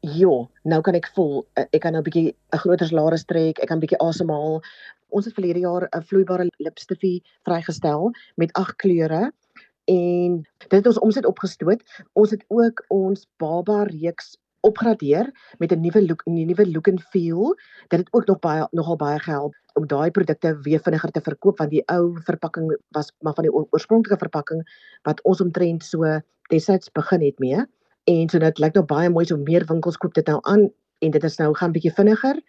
ja, 0.00 0.32
nou 0.62 0.80
kan 0.84 0.94
ek 0.98 1.08
voel 1.16 1.44
eh, 1.56 1.64
ek 1.72 1.80
kan 1.84 1.92
nou 1.92 2.02
'n 2.02 2.08
bietjie 2.08 2.34
'n 2.52 2.58
groter 2.58 2.86
salaris 2.86 3.24
trek, 3.24 3.58
ek 3.58 3.68
kan 3.68 3.80
bietjie 3.80 4.00
asemhaal. 4.00 4.62
Ons 5.08 5.24
het 5.24 5.34
verlede 5.34 5.60
jaar 5.60 5.88
'n 5.88 6.02
vloeibare 6.02 6.48
lipstifie 6.58 7.22
vrygestel 7.44 8.12
met 8.36 8.52
agt 8.52 8.76
kleure 8.76 9.32
en 9.86 10.46
dit 10.58 10.72
het 10.72 10.86
ons 10.86 10.98
omset 10.98 11.26
opgestoot. 11.26 11.82
Ons 12.12 12.30
het 12.30 12.44
ook 12.48 12.84
ons 12.88 13.26
baba 13.38 13.84
reeks 13.84 14.36
opgradeer 14.64 15.30
met 15.58 15.72
'n 15.72 15.80
nuwe 15.80 16.06
look, 16.06 16.22
'n 16.26 16.46
nuwe 16.46 16.70
look 16.70 16.88
and 16.88 17.02
feel. 17.02 17.56
Dit 17.88 17.98
het 17.98 18.12
ook 18.12 18.26
nog 18.26 18.38
baie 18.38 18.66
nogal 18.70 18.96
baie 18.96 19.18
gehelp 19.18 19.54
om 19.74 19.86
daai 19.86 20.10
produkte 20.10 20.58
weer 20.62 20.80
vinniger 20.80 21.10
te 21.10 21.20
verkoop 21.20 21.58
want 21.58 21.70
die 21.70 21.82
ou 21.86 22.20
verpakking 22.24 22.78
was 22.88 23.12
maar 23.20 23.34
van 23.34 23.44
die 23.44 23.52
oorspronklike 23.52 24.18
verpakking 24.18 24.62
wat 25.02 25.22
ons 25.22 25.40
omtrent 25.40 25.84
so 25.84 26.20
destyds 26.48 26.92
begin 26.92 27.22
het 27.22 27.38
mee. 27.38 27.66
En 28.04 28.28
so 28.28 28.38
dit 28.38 28.58
lyk 28.58 28.74
nou 28.74 28.84
baie 28.84 29.10
mooi 29.10 29.24
so 29.26 29.36
meer 29.36 29.64
winkels 29.66 29.96
koop 29.96 30.14
dit 30.14 30.26
nou 30.26 30.38
aan 30.42 30.70
en 30.98 31.10
dit 31.10 31.24
is 31.24 31.36
nou 31.36 31.54
gaan 31.54 31.72
bietjie 31.72 31.92
vinniger. 31.92 32.40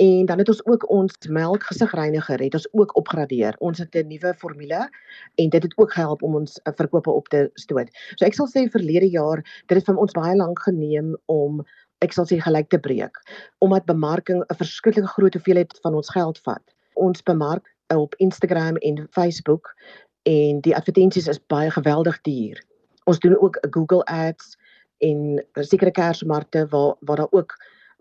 En 0.00 0.26
dan 0.26 0.38
het 0.38 0.48
ons 0.48 0.66
ook 0.66 0.90
ons 0.90 1.14
melkgesigreiniger 1.28 2.40
het 2.40 2.54
ons 2.54 2.68
ook 2.72 2.96
opgradeer. 2.96 3.56
Ons 3.58 3.78
het 3.78 3.94
'n 3.94 4.06
nuwe 4.06 4.34
formule 4.34 4.88
en 5.34 5.48
dit 5.48 5.62
het 5.62 5.78
ook 5.78 5.92
gehelp 5.92 6.22
om 6.22 6.34
ons 6.34 6.60
eh, 6.62 6.72
verkope 6.76 7.10
op 7.10 7.28
te 7.28 7.50
stoot. 7.54 7.88
So 8.14 8.24
ek 8.24 8.34
sal 8.34 8.48
sê 8.48 8.70
verlede 8.70 9.10
jaar, 9.10 9.42
dit 9.66 9.76
het 9.76 9.84
vir 9.84 9.96
ons 9.96 10.12
baie 10.12 10.36
lank 10.36 10.58
geneem 10.58 11.16
om 11.26 11.64
ek 11.98 12.12
sal 12.12 12.24
sê 12.24 12.40
gelyk 12.40 12.68
te 12.68 12.78
breek 12.78 13.16
omdat 13.58 13.84
bemarking 13.84 14.40
'n 14.40 14.54
verskriklike 14.54 15.06
groot 15.06 15.34
hoeveelheid 15.34 15.78
van 15.82 15.94
ons 15.94 16.10
geld 16.10 16.38
vat. 16.38 16.64
Ons 16.94 17.22
bemark 17.22 17.74
op 17.94 18.14
Instagram 18.14 18.76
en 18.76 19.06
Facebook 19.10 19.74
en 20.22 20.60
die 20.60 20.76
advertensies 20.76 21.28
is 21.28 21.46
baie 21.46 21.70
geweldig 21.70 22.20
duur. 22.20 22.62
Ons 23.04 23.18
doen 23.18 23.40
ook 23.40 23.58
Google 23.70 24.04
Ads 24.04 24.56
en 24.98 25.44
sekere 25.54 25.90
kersmarkte 25.90 26.66
waar 26.68 26.96
waar 27.00 27.16
daar 27.16 27.32
ook 27.32 27.52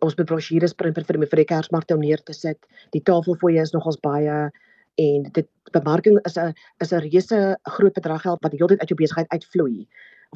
ons 0.05 0.15
met 0.17 0.27
brosjures 0.27 0.73
print 0.73 0.97
vir 0.97 1.19
vir 1.25 1.41
die 1.41 1.49
kersmarkte 1.51 1.95
om 1.95 2.03
neer 2.03 2.21
te 2.25 2.33
sit. 2.33 2.59
Die 2.95 3.01
tafelfooie 3.01 3.61
is 3.61 3.73
nogals 3.73 3.99
baie 4.03 4.49
en 4.99 5.27
dit 5.35 5.47
bemarking 5.71 6.19
is 6.25 6.37
'n 6.37 6.53
is 6.81 6.93
'n 6.93 7.01
reuse 7.05 7.57
groot 7.75 7.93
bedrag 7.93 8.21
geld 8.21 8.39
wat 8.43 8.51
heeltyd 8.51 8.79
uit 8.79 8.89
jou 8.89 8.97
besigheid 8.97 9.29
uitvloei. 9.29 9.87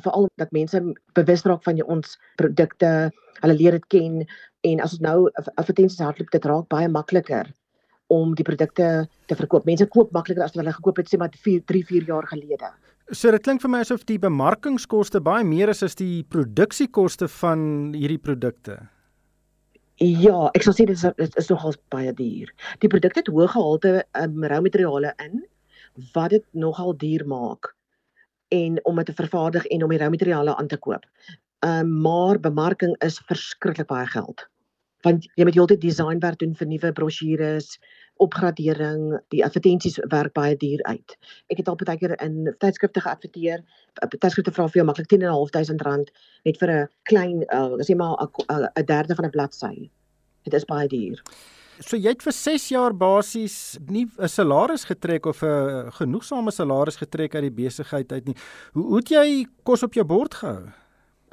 Veral 0.01 0.27
dat 0.37 0.51
mense 0.51 0.79
bewus 1.13 1.43
raak 1.45 1.63
van 1.63 1.75
jou 1.75 1.87
ons 1.87 2.17
produkte, 2.37 3.11
hulle 3.41 3.53
leer 3.53 3.71
dit 3.71 3.87
ken 3.87 4.25
en 4.61 4.79
as 4.79 4.93
ons 4.93 5.01
nou 5.01 5.29
advertensies 5.55 5.99
hardloop 5.99 6.31
dit 6.31 6.45
raak 6.45 6.67
baie 6.69 6.87
makliker 6.87 7.51
om 8.07 8.33
die 8.35 8.43
produkte 8.43 9.07
te 9.27 9.35
verkoop. 9.35 9.65
Mense 9.65 9.85
koop 9.85 10.11
makliker 10.11 10.43
as 10.43 10.53
wat 10.55 10.63
hulle 10.63 10.73
gekoop 10.73 10.97
het 10.97 11.09
sê 11.09 11.17
maar 11.17 11.29
4 11.31 11.61
3 11.65 11.83
4 11.83 12.03
jaar 12.03 12.27
gelede. 12.27 12.71
So 13.11 13.31
dit 13.31 13.43
klink 13.43 13.61
vir 13.61 13.69
my 13.69 13.79
asof 13.83 14.05
die 14.05 14.19
bemarkingskoste 14.19 15.19
baie 15.21 15.43
meer 15.43 15.69
is 15.69 15.83
as 15.83 15.95
die 15.95 16.23
produksiekoste 16.23 17.27
van 17.27 17.93
hierdie 17.93 18.21
produkte. 18.21 18.79
Ja, 20.01 20.49
ek 20.57 20.63
sal 20.65 20.73
sê 20.73 20.85
dit 20.89 20.97
is 20.97 21.05
dit 21.17 21.35
is 21.37 21.49
nogals 21.51 21.77
baie 21.93 22.13
duur. 22.17 22.49
Die 22.81 22.89
produk 22.89 23.15
het 23.19 23.29
hoë 23.29 23.47
gehalte 23.53 23.91
um, 24.17 24.41
rou 24.49 24.61
materiale 24.65 25.13
in 25.21 25.43
wat 26.15 26.33
dit 26.33 26.45
nogal 26.57 26.95
duur 26.97 27.25
maak 27.29 27.75
en 28.49 28.79
om 28.89 28.97
dit 28.97 29.05
te 29.05 29.13
vervaardig 29.13 29.65
en 29.65 29.83
om 29.85 29.93
die 29.93 29.99
rou 30.01 30.09
materiale 30.09 30.55
aan 30.57 30.67
te 30.67 30.77
koop. 30.77 31.05
Ehm 31.61 31.85
um, 31.85 31.93
maar 32.01 32.39
bemarking 32.39 32.95
is 33.05 33.21
verskriklik 33.29 33.87
baie 33.87 34.07
geld. 34.07 34.47
Want 35.03 35.27
jy 35.35 35.43
moet 35.47 35.57
heeltyd 35.57 35.81
designwerk 35.83 36.39
doen 36.39 36.55
vir 36.55 36.67
nuwe 36.67 36.91
brosjures, 36.95 37.77
opgradering, 38.23 39.17
die 39.33 39.41
advertensies 39.45 39.97
werk 40.11 40.33
baie 40.37 40.55
duur 40.59 40.83
uit. 40.87 41.15
Ek 41.51 41.59
het 41.61 41.69
al 41.69 41.79
baie 41.79 41.97
keer 41.97 42.13
in 42.23 42.53
tydskrifte 42.61 43.01
geadverteer. 43.03 43.63
Tydskrifte 44.13 44.53
vra 44.53 44.67
vir 44.69 44.81
jou 44.81 44.85
maklik 44.87 45.09
10.500 45.13 45.83
rand 45.87 46.13
net 46.45 46.61
vir 46.61 46.71
'n 46.71 46.87
klein 47.09 47.43
uh, 47.49 47.81
sê 47.81 47.95
maar 47.95 48.15
'n 48.21 48.85
derde 48.85 49.15
van 49.15 49.25
'n 49.25 49.35
bladsy. 49.35 49.89
Dit 50.43 50.53
is 50.53 50.65
baie 50.65 50.87
duur. 50.87 51.21
So 51.81 51.97
jy 51.97 52.13
het 52.13 52.21
vir 52.21 52.33
6 52.33 52.69
jaar 52.69 52.93
basies 52.93 53.79
nie 53.89 54.05
'n 54.05 54.27
salaris 54.27 54.85
getrek 54.85 55.25
of 55.25 55.41
'n 55.43 55.91
genoegsame 55.91 56.51
salaris 56.51 56.95
getrek 56.95 57.35
uit 57.35 57.43
die 57.43 57.63
besigheid 57.63 58.11
uit 58.11 58.25
nie. 58.25 58.35
Hoe 58.73 58.83
hoe 58.83 58.97
het 58.97 59.09
jy 59.09 59.47
kos 59.63 59.83
op 59.83 59.93
jou 59.93 60.05
bord 60.05 60.33
gehou? 60.33 60.82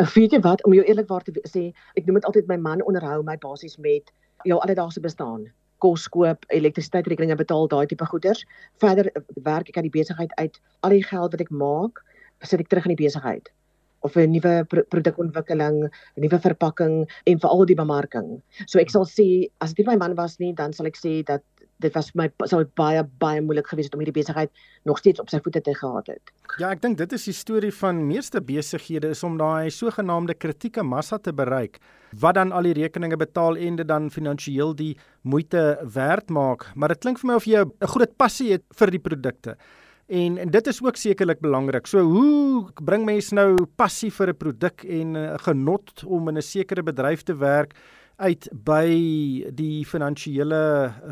Weet 0.00 0.32
jy 0.32 0.40
wat, 0.40 0.62
om 0.64 0.72
jou 0.72 0.84
eerlikwaar 0.86 1.24
te 1.26 1.32
sê, 1.44 1.66
ek 1.98 2.06
noem 2.06 2.16
dit 2.20 2.26
altyd 2.28 2.46
my 2.48 2.56
man 2.56 2.82
onderhou 2.88 3.20
my 3.26 3.36
basies 3.42 3.76
met 3.76 4.08
jou 4.48 4.56
alledaagse 4.56 5.02
bestaan 5.04 5.44
kos 5.80 6.06
koop, 6.12 6.44
elektrisiteitsrekeninge 6.56 7.36
betaal, 7.40 7.68
daai 7.68 7.86
tipe 7.88 8.06
goeders. 8.08 8.44
Verder 8.80 9.10
werk 9.44 9.68
ek 9.68 9.78
aan 9.80 9.88
die 9.88 9.92
besigheid 9.92 10.32
uit. 10.40 10.58
Al 10.84 10.96
die 10.96 11.04
geld 11.04 11.36
wat 11.36 11.44
ek 11.44 11.52
maak, 11.52 12.00
sit 12.44 12.60
ek 12.64 12.68
terug 12.72 12.88
in 12.88 12.94
die 12.96 13.02
besigheid 13.04 13.52
of 14.00 14.16
'n 14.16 14.32
nuwe 14.32 14.64
pro 14.64 14.82
produkontwikkeling, 14.88 15.84
'n 15.84 16.20
nuwe 16.24 16.38
verpakking 16.40 17.04
en 17.26 17.40
veral 17.40 17.66
die 17.66 17.76
bemarking. 17.76 18.40
So 18.66 18.80
ek 18.80 18.90
sal 18.90 19.04
sê 19.04 19.50
as 19.60 19.74
dit 19.74 19.84
nie 19.86 19.92
my 19.92 19.98
man 20.00 20.16
was 20.16 20.38
nie, 20.40 20.54
dan 20.54 20.72
sal 20.72 20.86
ek 20.86 20.96
sê 20.96 21.24
dat 21.24 21.42
dit 21.80 21.94
was 21.96 22.10
vir 22.12 22.22
my 22.22 22.48
sou 22.50 22.64
baie 22.78 23.02
baie 23.22 23.40
moeilik 23.44 23.68
gewees 23.70 23.88
het 23.88 23.96
om 23.96 24.02
hierdie 24.02 24.16
besigheid 24.20 24.50
nog 24.88 24.98
steeds 24.98 25.20
op 25.20 25.30
sy 25.32 25.40
voete 25.44 25.62
te 25.64 25.74
gehad 25.74 26.06
het. 26.12 26.32
Ja, 26.58 26.70
ek 26.70 26.82
dink 26.82 26.98
dit 26.98 27.12
is 27.16 27.24
die 27.24 27.36
storie 27.36 27.72
van 27.72 28.06
meeste 28.06 28.40
besighede 28.40 29.14
is 29.14 29.24
om 29.26 29.38
daai 29.40 29.70
sogenaamde 29.74 30.34
kritieke 30.34 30.82
massa 30.82 31.18
te 31.18 31.32
bereik 31.32 31.80
wat 32.18 32.34
dan 32.34 32.52
al 32.52 32.66
die 32.66 32.74
rekeninge 32.74 33.16
betaal 33.16 33.56
en 33.56 33.76
dit 33.78 33.86
dan 33.86 34.10
finansiëel 34.10 34.74
die 34.74 34.96
moeite 35.22 35.78
werd 35.94 36.30
maak, 36.30 36.66
maar 36.74 36.90
dit 36.90 37.04
klink 37.04 37.20
vir 37.20 37.28
my 37.30 37.36
of 37.38 37.46
jy 37.46 37.62
'n 37.62 37.92
groot 37.94 38.16
passie 38.16 38.52
het 38.52 38.64
vir 38.74 38.90
die 38.90 38.98
produkte. 38.98 39.56
En 40.10 40.38
en 40.38 40.50
dit 40.50 40.66
is 40.66 40.82
ook 40.82 40.96
sekerlik 40.96 41.40
belangrik. 41.40 41.86
So 41.86 42.02
hoe 42.02 42.70
bring 42.82 43.04
mense 43.04 43.34
nou 43.34 43.66
passie 43.76 44.10
vir 44.10 44.28
'n 44.30 44.36
produk 44.36 44.84
en 44.84 45.16
'n 45.16 45.38
genot 45.38 46.04
om 46.04 46.28
in 46.28 46.36
'n 46.36 46.42
sekere 46.42 46.82
bedryf 46.82 47.22
te 47.22 47.34
werk? 47.34 47.74
Uit 48.20 48.48
by 48.66 48.86
die 49.56 49.84
finansiële 49.88 50.62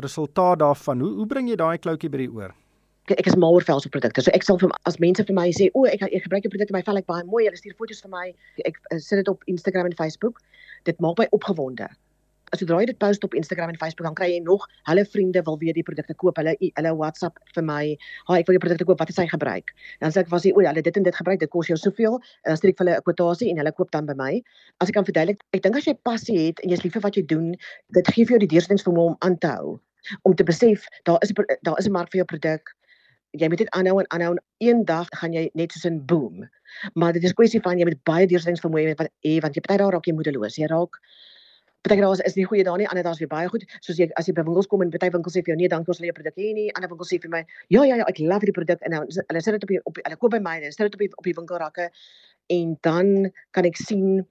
resultaat 0.05 0.61
daarvan. 0.61 1.01
Hoe 1.03 1.13
hoe 1.19 1.27
bring 1.29 1.49
jy 1.49 1.57
daai 1.59 1.77
kloutjie 1.81 2.09
by 2.09 2.23
die 2.23 2.31
oor? 2.31 2.53
Ek 3.09 3.25
is 3.25 3.37
mal 3.41 3.55
oor 3.57 3.65
velse 3.65 3.89
produkte. 3.89 4.21
So 4.21 4.33
ek 4.37 4.45
sal 4.45 4.59
vir 4.61 4.69
as 4.85 4.99
mense 5.01 5.23
vir 5.25 5.35
my 5.35 5.47
sê, 5.49 5.71
"O, 5.73 5.85
ek 5.85 6.03
ek 6.05 6.23
gebruik 6.27 6.45
jou 6.45 6.53
produkte, 6.53 6.73
my 6.73 6.83
vel 6.85 7.01
ek 7.01 7.07
baie 7.07 7.23
mooi. 7.23 7.45
Hulle 7.45 7.57
stuur 7.57 7.77
foto's 7.77 8.01
vir 8.01 8.11
my. 8.11 8.27
Ek, 8.65 8.77
ek 8.91 9.01
sit 9.01 9.17
dit 9.17 9.27
op 9.27 9.43
Instagram 9.47 9.87
en 9.87 9.97
Facebook. 9.97 10.39
Dit 10.85 10.99
maak 10.99 11.17
my 11.17 11.27
opgewonde 11.31 11.89
sodra 12.57 12.79
jy 12.79 12.85
dit 12.85 12.97
post 12.97 13.23
op 13.23 13.33
Instagram 13.33 13.69
en 13.69 13.77
Facebook 13.77 14.05
dan 14.07 14.15
kry 14.15 14.29
jy 14.33 14.39
nog 14.43 14.65
hulle 14.89 15.05
vriende 15.05 15.41
wil 15.45 15.57
weer 15.57 15.73
die 15.73 15.83
produkte 15.83 16.13
koop. 16.13 16.37
Hulle 16.37 16.55
hulle 16.59 16.95
WhatsApp 16.95 17.39
vir 17.55 17.63
my, 17.63 17.97
"Ha, 18.27 18.37
ek 18.39 18.47
wil 18.47 18.57
die 18.57 18.63
produkte 18.65 18.85
koop. 18.85 18.99
Wat 18.99 19.09
is 19.09 19.17
hy 19.17 19.27
gebruik?" 19.27 19.73
Dan 19.99 20.11
sê 20.11 20.21
ek 20.21 20.29
was 20.29 20.43
hy, 20.43 20.51
"O, 20.51 20.59
hulle 20.59 20.81
dit 20.81 20.97
en 20.97 21.03
dit 21.03 21.15
gebruik. 21.15 21.39
Dit 21.39 21.49
kos 21.49 21.67
jou 21.67 21.77
soveel." 21.77 22.19
Dan 22.45 22.57
stuur 22.57 22.69
ek 22.69 22.77
vir 22.77 22.85
hulle 22.85 22.97
'n 22.97 23.03
kwotasie 23.03 23.49
en 23.49 23.57
hulle 23.57 23.71
koop 23.71 23.91
dan 23.91 24.05
by 24.05 24.13
my. 24.13 24.43
As 24.79 24.89
ek 24.89 24.93
kan 24.93 25.05
verduidelik, 25.05 25.41
ek 25.53 25.61
dink 25.61 25.75
as 25.75 25.85
jy 25.85 25.93
passie 26.03 26.47
het 26.47 26.59
en 26.59 26.69
jy's 26.69 26.83
lief 26.83 26.93
vir 26.93 27.01
wat 27.01 27.15
jy 27.15 27.25
doen, 27.25 27.55
dit 27.91 28.07
gee 28.07 28.25
vir 28.25 28.37
jou 28.37 28.47
die 28.47 28.53
deursettingsvermoë 28.55 29.09
om 29.09 29.15
aan 29.19 29.37
te 29.37 29.47
hou. 29.47 29.79
Om 30.23 30.35
te 30.35 30.43
besef 30.43 30.87
daar 31.03 31.19
is 31.21 31.31
daar 31.61 31.77
is 31.77 31.87
'n 31.87 31.91
mark 31.91 32.11
vir 32.11 32.19
jou 32.19 32.25
produk. 32.25 32.61
Jy 33.37 33.47
moet 33.47 33.57
dit 33.57 33.69
aanhou 33.77 33.99
en 33.99 34.09
aanhou 34.09 34.31
en 34.31 34.41
eendag 34.57 35.07
gaan 35.13 35.33
jy 35.33 35.49
net 35.53 35.71
soos 35.71 35.85
'n 35.85 36.05
boom. 36.05 36.49
Maar 36.93 37.13
dit 37.13 37.23
is 37.23 37.33
kwessie 37.33 37.61
van 37.61 37.77
jy 37.77 37.85
moet 37.85 38.03
baie 38.03 38.27
deursettingsvermoë 38.27 38.81
hê 38.81 38.95
want, 38.97 39.09
want 39.41 39.55
jy 39.55 39.61
party 39.61 39.77
daar 39.77 39.91
raak 39.91 40.05
jy 40.05 40.13
moedeloos. 40.13 40.57
Jy 40.57 40.67
raak 40.67 40.97
Partyke 41.81 42.03
daar 42.03 42.11
is 42.11 42.19
is 42.27 42.35
nie 42.35 42.45
goeie 42.45 42.63
daar 42.63 42.77
nie, 42.77 42.87
ander 42.91 43.03
daar's 43.03 43.19
weer 43.19 43.31
baie 43.31 43.47
goed. 43.47 43.63
Soos 43.79 43.97
jy 43.97 44.09
as 44.19 44.27
jy 44.27 44.33
by 44.35 44.43
winkels 44.43 44.67
kom 44.67 44.81
en 44.83 44.89
party 44.91 45.09
winkels 45.13 45.37
sê 45.37 45.43
vir 45.43 45.53
jou 45.53 45.59
nee, 45.61 45.69
dankie 45.71 45.93
ons 45.93 46.01
wil 46.01 46.09
jou 46.09 46.15
produk 46.17 46.35
hê 46.35 46.49
nie. 46.57 46.65
Ander 46.75 46.91
winkels 46.91 47.13
sê 47.13 47.19
vir 47.23 47.31
my, 47.31 47.45
ja 47.71 47.85
ja 47.87 48.01
ja, 48.01 48.07
ek 48.11 48.19
love 48.19 48.49
die 48.49 48.55
produk 48.55 48.83
en 48.83 48.95
nou 48.95 49.05
hulle 49.07 49.43
sit 49.45 49.55
dit 49.55 49.63
op 49.63 49.71
die 49.71 49.79
op 49.91 50.01
hulle 50.03 50.17
koop 50.19 50.35
by 50.35 50.41
my 50.43 50.57
en 50.59 50.75
sit 50.75 50.83
dit 50.89 50.97
op 50.97 51.05
die 51.05 51.09
op 51.15 51.29
die 51.29 51.35
winkelrakke 51.37 51.87
en 52.57 52.75
dan 52.83 53.31
kan 53.55 53.69
ek 53.69 53.79
sien 53.79 54.25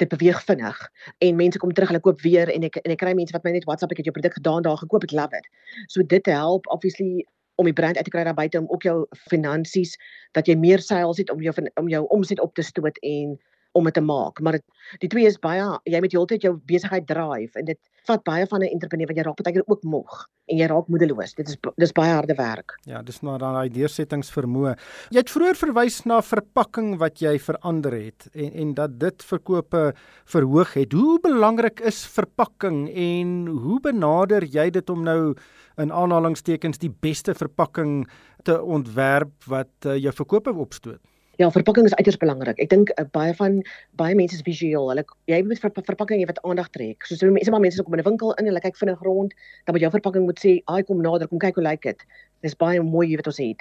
dit 0.00 0.08
beweeg 0.08 0.40
vinnig 0.48 0.80
en 1.24 1.36
mense 1.36 1.60
kom 1.60 1.72
terug 1.76 1.92
hulle 1.92 2.00
koop 2.04 2.20
weer 2.24 2.48
en 2.52 2.64
ek 2.68 2.80
en 2.82 2.92
ek 2.94 3.00
kry 3.04 3.12
mense 3.16 3.36
wat 3.36 3.44
my 3.44 3.52
net 3.56 3.68
WhatsApp 3.68 3.92
ek 3.92 4.00
het 4.00 4.08
jou 4.08 4.16
produk 4.16 4.36
gedaan 4.40 4.64
daar 4.64 4.80
gekoop 4.80 5.04
ek 5.04 5.12
love 5.16 5.36
it. 5.36 5.48
So 5.92 6.00
dit 6.00 6.32
help 6.32 6.68
obviously 6.72 7.26
om 7.56 7.68
die 7.68 7.76
brand 7.76 7.96
uit 7.96 8.04
te 8.04 8.12
kry 8.12 8.24
daar 8.24 8.36
buite 8.36 8.60
om 8.60 8.68
ook 8.72 8.88
jou 8.88 8.96
finansies 9.28 9.96
dat 10.36 10.48
jy 10.48 10.56
meer 10.60 10.80
sales 10.84 11.20
het 11.20 11.32
om 11.32 11.44
jou 11.44 11.54
om 11.80 11.88
jou 11.92 12.02
omset 12.16 12.40
op 12.40 12.54
te 12.56 12.64
stoot 12.64 13.00
en 13.02 13.36
om 13.76 13.84
dit 13.88 13.94
te 13.96 14.04
maak. 14.04 14.40
Maar 14.40 14.58
dit 14.58 14.64
die 15.02 15.10
twee 15.12 15.26
is 15.28 15.38
baie 15.42 15.64
jy 15.84 16.00
moet 16.02 16.14
heeltyd 16.14 16.46
jou 16.46 16.54
besigheid 16.70 17.06
drive 17.08 17.58
en 17.58 17.68
dit 17.68 17.78
vat 18.06 18.22
baie 18.24 18.46
van 18.46 18.62
'n 18.62 18.72
entrepreneur 18.72 19.06
want 19.10 19.18
jy 19.18 19.24
raak 19.26 19.42
baie 19.42 19.54
keer 19.56 19.66
ook 19.66 19.82
moeg 19.82 20.26
en 20.46 20.58
jy 20.58 20.66
raak 20.70 20.88
moedeloos. 20.88 21.34
Dit 21.34 21.48
is 21.48 21.56
dis 21.76 21.92
baie 21.92 22.12
harde 22.12 22.34
werk. 22.34 22.76
Ja, 22.86 23.02
dis 23.02 23.20
nou 23.22 23.36
daai 23.38 23.68
deursettingsvermoë. 23.68 24.76
Jy 25.10 25.18
het 25.18 25.30
vroeër 25.30 25.56
verwys 25.56 26.04
na 26.06 26.20
verpakking 26.22 26.98
wat 26.98 27.20
jy 27.20 27.38
verander 27.38 27.92
het 27.92 28.28
en 28.32 28.52
en 28.52 28.74
dat 28.74 28.98
dit 28.98 29.22
verkope 29.22 29.94
verhoog 30.24 30.74
het. 30.74 30.92
Hoe 30.92 31.18
belangrik 31.20 31.80
is 31.80 32.06
verpakking 32.06 32.88
en 32.88 33.46
hoe 33.46 33.80
benader 33.80 34.44
jy 34.44 34.70
dit 34.70 34.90
om 34.90 35.02
nou 35.02 35.34
in 35.78 35.92
aanhalingstekens 35.92 36.78
die 36.78 36.90
beste 37.00 37.34
verpakking 37.34 38.06
te 38.44 38.62
ontwerp 38.62 39.44
wat 39.46 39.72
uh, 39.84 39.96
jou 39.96 40.12
verkope 40.12 40.54
opstoot? 40.54 41.00
Ja, 41.36 41.50
verpakking 41.52 41.84
is 41.84 41.94
uiters 41.94 42.16
belangrik. 42.16 42.56
Ek 42.64 42.70
dink 42.72 42.90
uh, 42.96 43.04
baie 43.12 43.34
van 43.36 43.58
baie 44.00 44.14
mense 44.16 44.38
is 44.38 44.44
visueel. 44.46 44.88
Hulle 44.88 45.04
jy 45.28 45.42
moet 45.44 45.60
vir 45.60 45.72
verpakking 45.84 46.22
jy 46.22 46.28
wat 46.30 46.40
aandag 46.48 46.70
trek. 46.72 47.04
Soos 47.04 47.20
so, 47.20 47.32
mense 47.34 47.52
maar 47.52 47.60
mense 47.60 47.84
kom 47.84 47.96
in 47.96 48.00
'n 48.00 48.08
winkel 48.08 48.32
in 48.32 48.46
en 48.46 48.50
hulle 48.52 48.62
kyk 48.64 48.78
vinnig 48.80 49.02
rond, 49.04 49.34
dan 49.66 49.76
moet 49.76 49.84
jou 49.84 49.92
verpakking 49.92 50.24
moet 50.24 50.40
sê, 50.40 50.62
"Ai, 50.64 50.82
kom 50.82 51.02
nader, 51.04 51.28
kom 51.28 51.38
kyk 51.38 51.60
hoe 51.60 51.64
lyk 51.64 51.82
dit." 51.82 52.00
Dis 52.42 52.56
baie 52.56 52.80
mooi 52.80 53.16
wat 53.16 53.26
ons 53.26 53.38
het. 53.38 53.60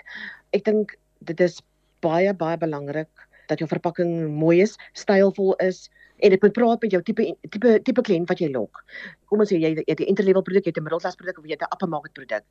Ek 0.53 0.63
dink 0.63 0.95
dit 1.19 1.39
is 1.41 1.61
baie 1.99 2.33
baie 2.33 2.57
belangrik 2.57 3.24
dat 3.47 3.59
jou 3.59 3.67
verpakking 3.67 4.29
mooi 4.29 4.61
is, 4.61 4.77
stylvol 4.93 5.55
is, 5.55 5.89
en 6.17 6.29
dit 6.29 6.41
moet 6.41 6.53
praat 6.55 6.81
met 6.81 6.91
jou 6.91 7.01
tipe 7.03 7.25
tipe 7.51 7.73
tipe 7.87 8.03
kliënt 8.07 8.29
wat 8.31 8.39
jy 8.39 8.49
lok. 8.53 8.81
Kom 9.29 9.43
ons 9.43 9.51
sê 9.51 9.59
jy 9.59 9.73
het 9.75 9.99
'n 9.99 10.09
entry 10.09 10.25
level 10.25 10.41
produk, 10.41 10.63
jy 10.65 10.71
het 10.71 10.77
'n 10.77 10.83
middelklas 10.83 11.15
produk 11.15 11.37
of 11.39 11.45
jy 11.45 11.51
het 11.51 11.61
'n 11.61 11.73
upper 11.73 11.89
market 11.89 12.13
produk. 12.13 12.43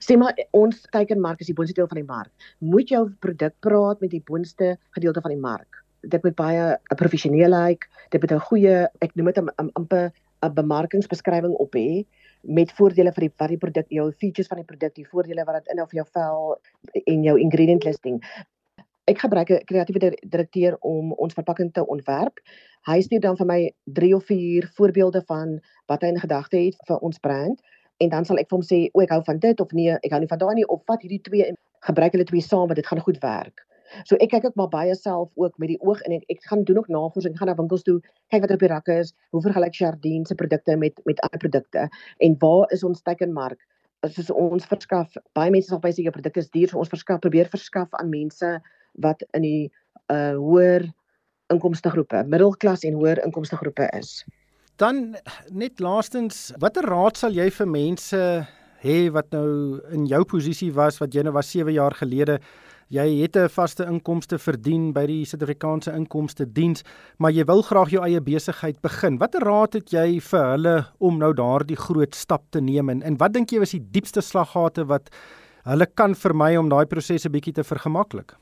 Sê 0.00 0.16
maar 0.16 0.34
ons 0.52 0.86
teikenmark 0.90 1.40
is 1.40 1.46
die 1.46 1.54
boonste 1.54 1.74
deel 1.74 1.88
van 1.88 1.96
die 1.96 2.08
mark. 2.08 2.30
Moet 2.60 2.88
jou 2.88 3.10
produk 3.20 3.54
praat 3.60 4.00
met 4.00 4.10
die 4.10 4.22
boonste 4.24 4.78
gedeelte 4.90 5.20
van 5.20 5.30
die 5.30 5.40
mark. 5.40 5.84
Dit 6.02 6.22
moet 6.22 6.34
baie 6.34 6.78
'n 6.90 6.96
professionele 6.96 7.48
lyk, 7.48 7.88
dit 8.10 8.20
moet 8.20 8.32
'n 8.32 8.40
goeie, 8.40 8.88
ek 9.00 9.14
noem 9.14 9.26
dit 9.26 9.38
'n 9.38 9.70
amper 9.74 10.12
'n 10.42 10.54
bemarkingsbeskrywing 10.54 11.52
op 11.52 11.74
hê 11.74 12.06
met 12.42 12.72
voordele 12.72 13.12
vir 13.12 13.20
die 13.20 13.32
wat 13.36 13.48
die 13.48 13.58
produk 13.58 13.86
jou 13.88 14.12
features 14.12 14.48
van 14.48 14.56
die 14.58 14.64
produk, 14.64 14.94
die 14.94 15.06
voordele 15.06 15.44
wat 15.44 15.64
dit 15.64 15.72
inhou 15.72 15.86
vir 15.86 15.96
jou 15.96 16.06
vel 16.12 16.60
en 17.06 17.22
jou 17.22 17.38
ingredient 17.38 17.84
listing 17.84 18.22
ek 19.10 19.18
gebruik 19.24 19.50
'n 19.50 19.64
kreatiewe 19.66 20.14
direkteur 20.34 20.76
om 20.80 21.12
ons 21.12 21.34
verpakking 21.34 21.72
te 21.72 21.86
ontwerp. 21.86 22.38
Hy 22.86 23.00
stuur 23.00 23.20
dan 23.20 23.36
vir 23.36 23.46
my 23.46 23.60
3 23.98 24.14
of 24.14 24.24
4 24.24 24.70
voorbeelde 24.76 25.22
van 25.26 25.58
wat 25.86 26.02
hy 26.02 26.08
in 26.08 26.20
gedagte 26.20 26.56
het 26.56 26.76
vir 26.86 26.98
ons 26.98 27.18
brand 27.18 27.60
en 28.00 28.08
dan 28.08 28.24
sal 28.24 28.38
ek 28.38 28.48
vir 28.48 28.58
hom 28.58 28.66
sê, 28.66 28.88
"O, 28.92 29.00
ek 29.00 29.10
hou 29.10 29.22
van 29.24 29.38
dit 29.38 29.60
of 29.60 29.72
nee, 29.72 29.90
ek 29.90 30.10
hou 30.10 30.20
nie 30.20 30.28
van 30.28 30.38
daai 30.38 30.54
nie 30.54 30.68
of 30.68 30.82
vat 30.86 31.02
hierdie 31.02 31.22
twee 31.22 31.44
en 31.46 31.56
gebruik 31.80 32.12
hulle 32.12 32.24
twee 32.24 32.40
saam 32.40 32.66
want 32.68 32.76
dit 32.76 32.86
gaan 32.86 33.00
goed 33.00 33.18
werk." 33.18 33.66
So 34.04 34.16
ek 34.16 34.30
kyk 34.30 34.44
ook 34.44 34.56
maar 34.56 34.68
baie 34.68 34.94
self 34.94 35.30
ook 35.34 35.58
met 35.58 35.68
die 35.68 35.80
oog 35.80 36.00
en 36.00 36.12
ek, 36.12 36.24
ek 36.28 36.44
gaan 36.44 36.64
doen 36.64 36.78
ook 36.78 36.88
navorsing, 36.88 37.36
gaan 37.38 37.48
na 37.48 37.54
winkels 37.54 37.82
toe, 37.82 38.00
kyk 38.30 38.40
wat 38.40 38.50
op 38.50 38.58
die 38.58 38.68
rakke 38.68 38.98
is, 38.98 39.12
hoe 39.30 39.42
vergelyk 39.42 39.74
Jardine 39.74 40.26
se 40.26 40.34
produkte 40.34 40.76
met 40.76 41.00
met 41.04 41.20
ander 41.20 41.38
produkte 41.38 41.88
en 42.18 42.36
waar 42.38 42.70
is 42.70 42.84
ons 42.84 43.02
teikenmark? 43.02 43.58
Soos 44.06 44.30
ons 44.30 44.66
verskaf, 44.66 45.16
baie 45.34 45.50
mense 45.50 45.68
sal 45.68 45.80
baie 45.80 45.92
sê 45.92 46.02
jou 46.02 46.12
produk 46.12 46.36
is 46.36 46.50
duur, 46.50 46.68
so 46.68 46.78
ons 46.78 46.88
verskaf 46.88 47.20
probeer 47.20 47.48
verskaf 47.48 47.88
aan 47.92 48.08
mense 48.08 48.60
wat 48.92 49.22
in 49.32 49.42
die 49.42 49.72
uh 50.12 50.34
hoër 50.36 50.88
inkomste 51.50 51.90
groepe, 51.90 52.24
middelklas 52.26 52.84
en 52.86 52.98
hoër 52.98 53.22
inkomste 53.24 53.56
groepe 53.56 53.88
is. 53.98 54.24
Dan 54.80 55.16
net 55.52 55.80
laastens, 55.80 56.50
watter 56.58 56.86
raad 56.88 57.18
sal 57.20 57.34
jy 57.36 57.50
vir 57.52 57.68
mense 57.68 58.20
hê 58.80 58.98
wat 59.12 59.28
nou 59.34 59.80
in 59.92 60.06
jou 60.08 60.22
posisie 60.24 60.70
was 60.72 61.00
wat 61.02 61.14
jy 61.14 61.26
nou 61.26 61.34
was 61.36 61.50
7 61.52 61.74
jaar 61.74 61.96
gelede? 61.98 62.38
Jy 62.90 63.22
het 63.22 63.36
'n 63.36 63.48
vaste 63.48 63.84
inkomste 63.84 64.38
verdien 64.38 64.92
by 64.92 65.06
die 65.06 65.24
Suid-Afrikaanse 65.24 65.94
Inkomste 65.94 66.44
Diens, 66.46 66.82
maar 67.18 67.30
jy 67.30 67.44
wil 67.44 67.62
graag 67.62 67.90
jou 67.90 68.02
eie 68.02 68.20
besigheid 68.20 68.80
begin. 68.82 69.18
Watter 69.18 69.42
raad 69.42 69.74
het 69.74 69.92
jy 69.92 70.20
vir 70.20 70.44
hulle 70.50 70.86
om 70.98 71.18
nou 71.18 71.32
daardie 71.32 71.76
groot 71.76 72.14
stap 72.14 72.42
te 72.50 72.60
neem 72.60 72.88
en, 72.88 73.02
en 73.02 73.16
wat 73.16 73.32
dink 73.32 73.50
jy 73.50 73.58
was 73.58 73.70
die 73.70 73.86
diepste 73.92 74.20
slaggate 74.20 74.86
wat 74.86 75.10
hulle 75.64 75.86
kan 75.86 76.14
vermy 76.14 76.56
om 76.56 76.68
daai 76.68 76.86
proses 76.86 77.26
'n 77.26 77.32
bietjie 77.32 77.52
te 77.52 77.62
vergemaklik? 77.62 78.34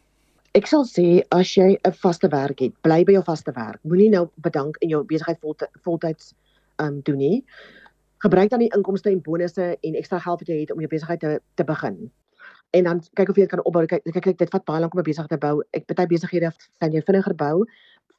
Ek 0.57 0.65
sal 0.65 0.87
sê 0.89 1.21
as 1.37 1.51
jy 1.53 1.77
'n 1.77 1.93
vaste 1.93 2.29
werk 2.33 2.61
het, 2.65 2.73
bly 2.83 3.05
by 3.05 3.13
jou 3.13 3.23
vaste 3.23 3.53
werk. 3.53 3.81
Moenie 3.85 4.09
nou 4.09 4.31
bedank 4.41 4.79
in 4.81 4.89
jou 4.89 5.05
besigheid 5.05 5.39
voltyds 5.85 6.33
um 6.81 7.01
doen 7.03 7.19
nie. 7.19 7.45
Gebruik 8.25 8.51
dan 8.51 8.61
die 8.61 8.73
inkomste 8.75 9.11
en 9.11 9.21
bonusse 9.21 9.77
en 9.81 9.95
ekstra 9.95 10.19
geld 10.19 10.41
wat 10.41 10.49
jy 10.49 10.61
het 10.61 10.73
om 10.73 10.81
jou 10.81 10.89
besigheid 10.89 11.21
te 11.21 11.41
te 11.55 11.65
begin. 11.65 12.11
En 12.73 12.85
dan 12.85 13.03
kyk 13.15 13.29
of 13.29 13.37
jy 13.37 13.43
dit 13.43 13.51
kan 13.51 13.65
opbou. 13.65 13.85
Kyk 13.87 14.03
kyk, 14.05 14.23
kyk 14.23 14.39
dit 14.39 14.51
vat 14.51 14.65
baie 14.65 14.81
lank 14.81 14.95
om 14.95 15.01
'n 15.01 15.05
besigheid 15.05 15.31
te 15.31 15.37
bou. 15.37 15.63
Ek 15.73 15.87
party 15.87 16.07
besighede 16.07 16.53
kan 16.81 16.93
jy 16.93 17.03
vinniger 17.03 17.35
bou. 17.35 17.67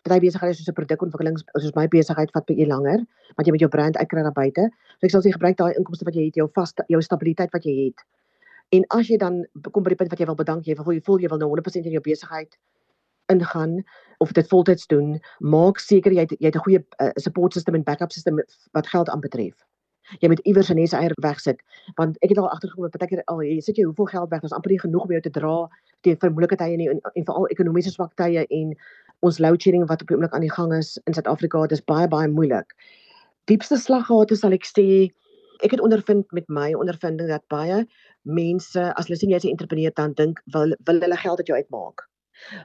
Party 0.04 0.20
besighede 0.20 0.54
soos 0.54 0.70
'n 0.70 0.74
produkontwikkeling 0.74 1.38
soos 1.58 1.76
my 1.76 1.88
besigheid 1.88 2.30
vat 2.32 2.46
baie 2.46 2.68
langer, 2.68 3.00
want 3.36 3.48
jy 3.48 3.52
moet 3.52 3.62
jou 3.62 3.70
brand 3.70 3.98
uitkry 3.98 4.22
na 4.22 4.32
buite. 4.32 4.70
So 5.00 5.06
ek 5.08 5.12
sal 5.12 5.22
sê 5.22 5.34
gebruik 5.34 5.58
daai 5.58 5.74
inkomste 5.74 6.06
wat 6.06 6.14
jy 6.14 6.26
het, 6.26 6.36
jou 6.36 6.48
vaste 6.54 6.84
jou 6.88 7.02
stabiliteit 7.02 7.52
wat 7.52 7.64
jy 7.66 7.86
het 7.86 8.06
En 8.70 8.86
as 8.88 9.08
jy 9.10 9.18
dan 9.18 9.46
kom 9.72 9.84
by 9.84 9.90
die 9.90 10.00
punt 10.00 10.12
wat 10.14 10.20
jy 10.20 10.28
wil 10.30 10.38
bedank, 10.38 10.66
jy 10.66 10.76
wil 10.78 10.94
jy 10.94 11.02
voel 11.06 11.24
jy 11.24 11.30
wil 11.32 11.42
nou 11.42 11.50
100% 11.50 11.88
in 11.90 11.96
jou 11.96 12.04
besigheid 12.06 12.58
ingaan 13.30 13.84
of 14.18 14.32
dit 14.38 14.48
voltyds 14.48 14.88
doen, 14.88 15.18
maak 15.40 15.80
seker 15.80 16.14
jy 16.14 16.26
het, 16.26 16.36
jy 16.40 16.50
het 16.50 16.56
'n 16.56 16.66
goeie 16.66 16.82
uh, 17.02 17.10
support 17.16 17.54
system 17.54 17.76
en 17.76 17.84
backup 17.84 18.12
system 18.12 18.42
wat 18.72 18.88
geld 18.88 19.10
aanbetref. 19.10 19.56
Jy 20.20 20.30
moet 20.30 20.40
iewers 20.40 20.70
'n 20.70 20.76
nese 20.76 20.98
eier 20.98 21.14
wegsit 21.22 21.62
want 21.96 22.18
ek 22.22 22.30
het 22.30 22.38
al 22.38 22.50
agtergekom 22.50 22.84
dat 22.84 22.92
partykeer 22.98 23.24
al 23.26 23.42
jy 23.44 23.60
sit 23.62 23.78
jy 23.78 23.84
hoeveel 23.84 24.06
geld 24.06 24.30
weg, 24.30 24.42
dis 24.42 24.54
amper 24.54 24.72
nie 24.72 24.80
genoeg 24.80 25.04
om 25.04 25.12
jou 25.12 25.22
te 25.22 25.30
dra 25.30 25.70
teen 26.02 26.18
vermoedelike 26.18 26.58
tye 26.58 26.78
nie 26.78 26.90
en, 26.90 27.00
en 27.14 27.26
veral 27.26 27.48
ekonomiese 27.48 27.92
swak 27.92 28.16
tye 28.16 28.46
en 28.50 28.76
ons 29.20 29.40
load 29.40 29.62
shedding 29.62 29.86
wat 29.88 30.02
op 30.02 30.08
die 30.08 30.16
oomblik 30.16 30.34
aan 30.34 30.46
die 30.48 30.52
gang 30.52 30.74
is 30.74 30.98
in 31.06 31.14
Suid-Afrika, 31.14 31.68
dis 31.68 31.82
baie 31.82 32.08
baie 32.08 32.28
moeilik. 32.28 32.74
Diepste 33.46 33.78
slaggate 33.78 34.36
sal 34.36 34.54
ek 34.54 34.66
sê 34.66 35.10
ek 35.64 35.72
het 35.76 35.82
ondervind 35.84 36.32
met 36.32 36.48
my 36.48 36.74
ondervinding 36.74 37.28
dat 37.28 37.44
baie 37.48 37.86
mense 38.24 38.94
as 38.96 39.08
hulle 39.08 39.18
sien 39.18 39.32
jy's 39.32 39.46
'n 39.46 39.56
entrepreneur 39.56 39.92
dan 39.96 40.14
dink 40.14 40.42
wil 40.54 40.76
wil 40.86 41.00
hulle 41.02 41.18
geld 41.18 41.40
uit 41.40 41.48
jou 41.48 41.58
uitmaak. 41.58 42.08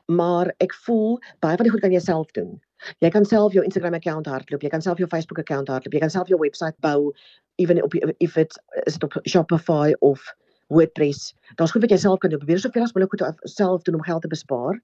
Maar 0.06 0.54
ek 0.58 0.74
voel 0.86 1.18
baie 1.40 1.56
van 1.56 1.64
die 1.64 1.70
goed 1.70 1.80
kan 1.80 1.92
jy 1.92 2.00
self 2.00 2.30
doen. 2.30 2.60
Jy 3.00 3.10
kan 3.10 3.24
self 3.24 3.52
jou 3.52 3.64
Instagram 3.64 3.94
account 3.94 4.26
hardloop, 4.26 4.62
jy 4.62 4.68
kan 4.68 4.82
self 4.82 4.98
jou 4.98 5.08
Facebook 5.08 5.38
account 5.38 5.68
hardloop, 5.68 5.92
jy 5.92 6.00
kan 6.00 6.10
self 6.10 6.28
jou 6.28 6.38
webwerf 6.38 6.76
bou 6.80 7.12
ewen 7.56 7.82
op 7.82 7.94
if 8.20 8.36
it 8.36 8.58
is 8.86 8.98
op 9.02 9.14
Shopify 9.24 9.94
of 10.00 10.20
WordPress. 10.68 11.34
Daar's 11.56 11.70
goed 11.70 11.84
wat 11.84 11.90
jy 11.90 12.00
self 12.02 12.18
kan 12.18 12.30
doen. 12.30 12.42
Probeer 12.42 12.58
soveel 12.58 12.82
as 12.82 12.92
moontlik 12.92 13.14
goed 13.14 13.50
self 13.50 13.82
doen 13.82 13.94
om 13.94 14.02
geld 14.02 14.22
te 14.22 14.28
bespaar. 14.28 14.80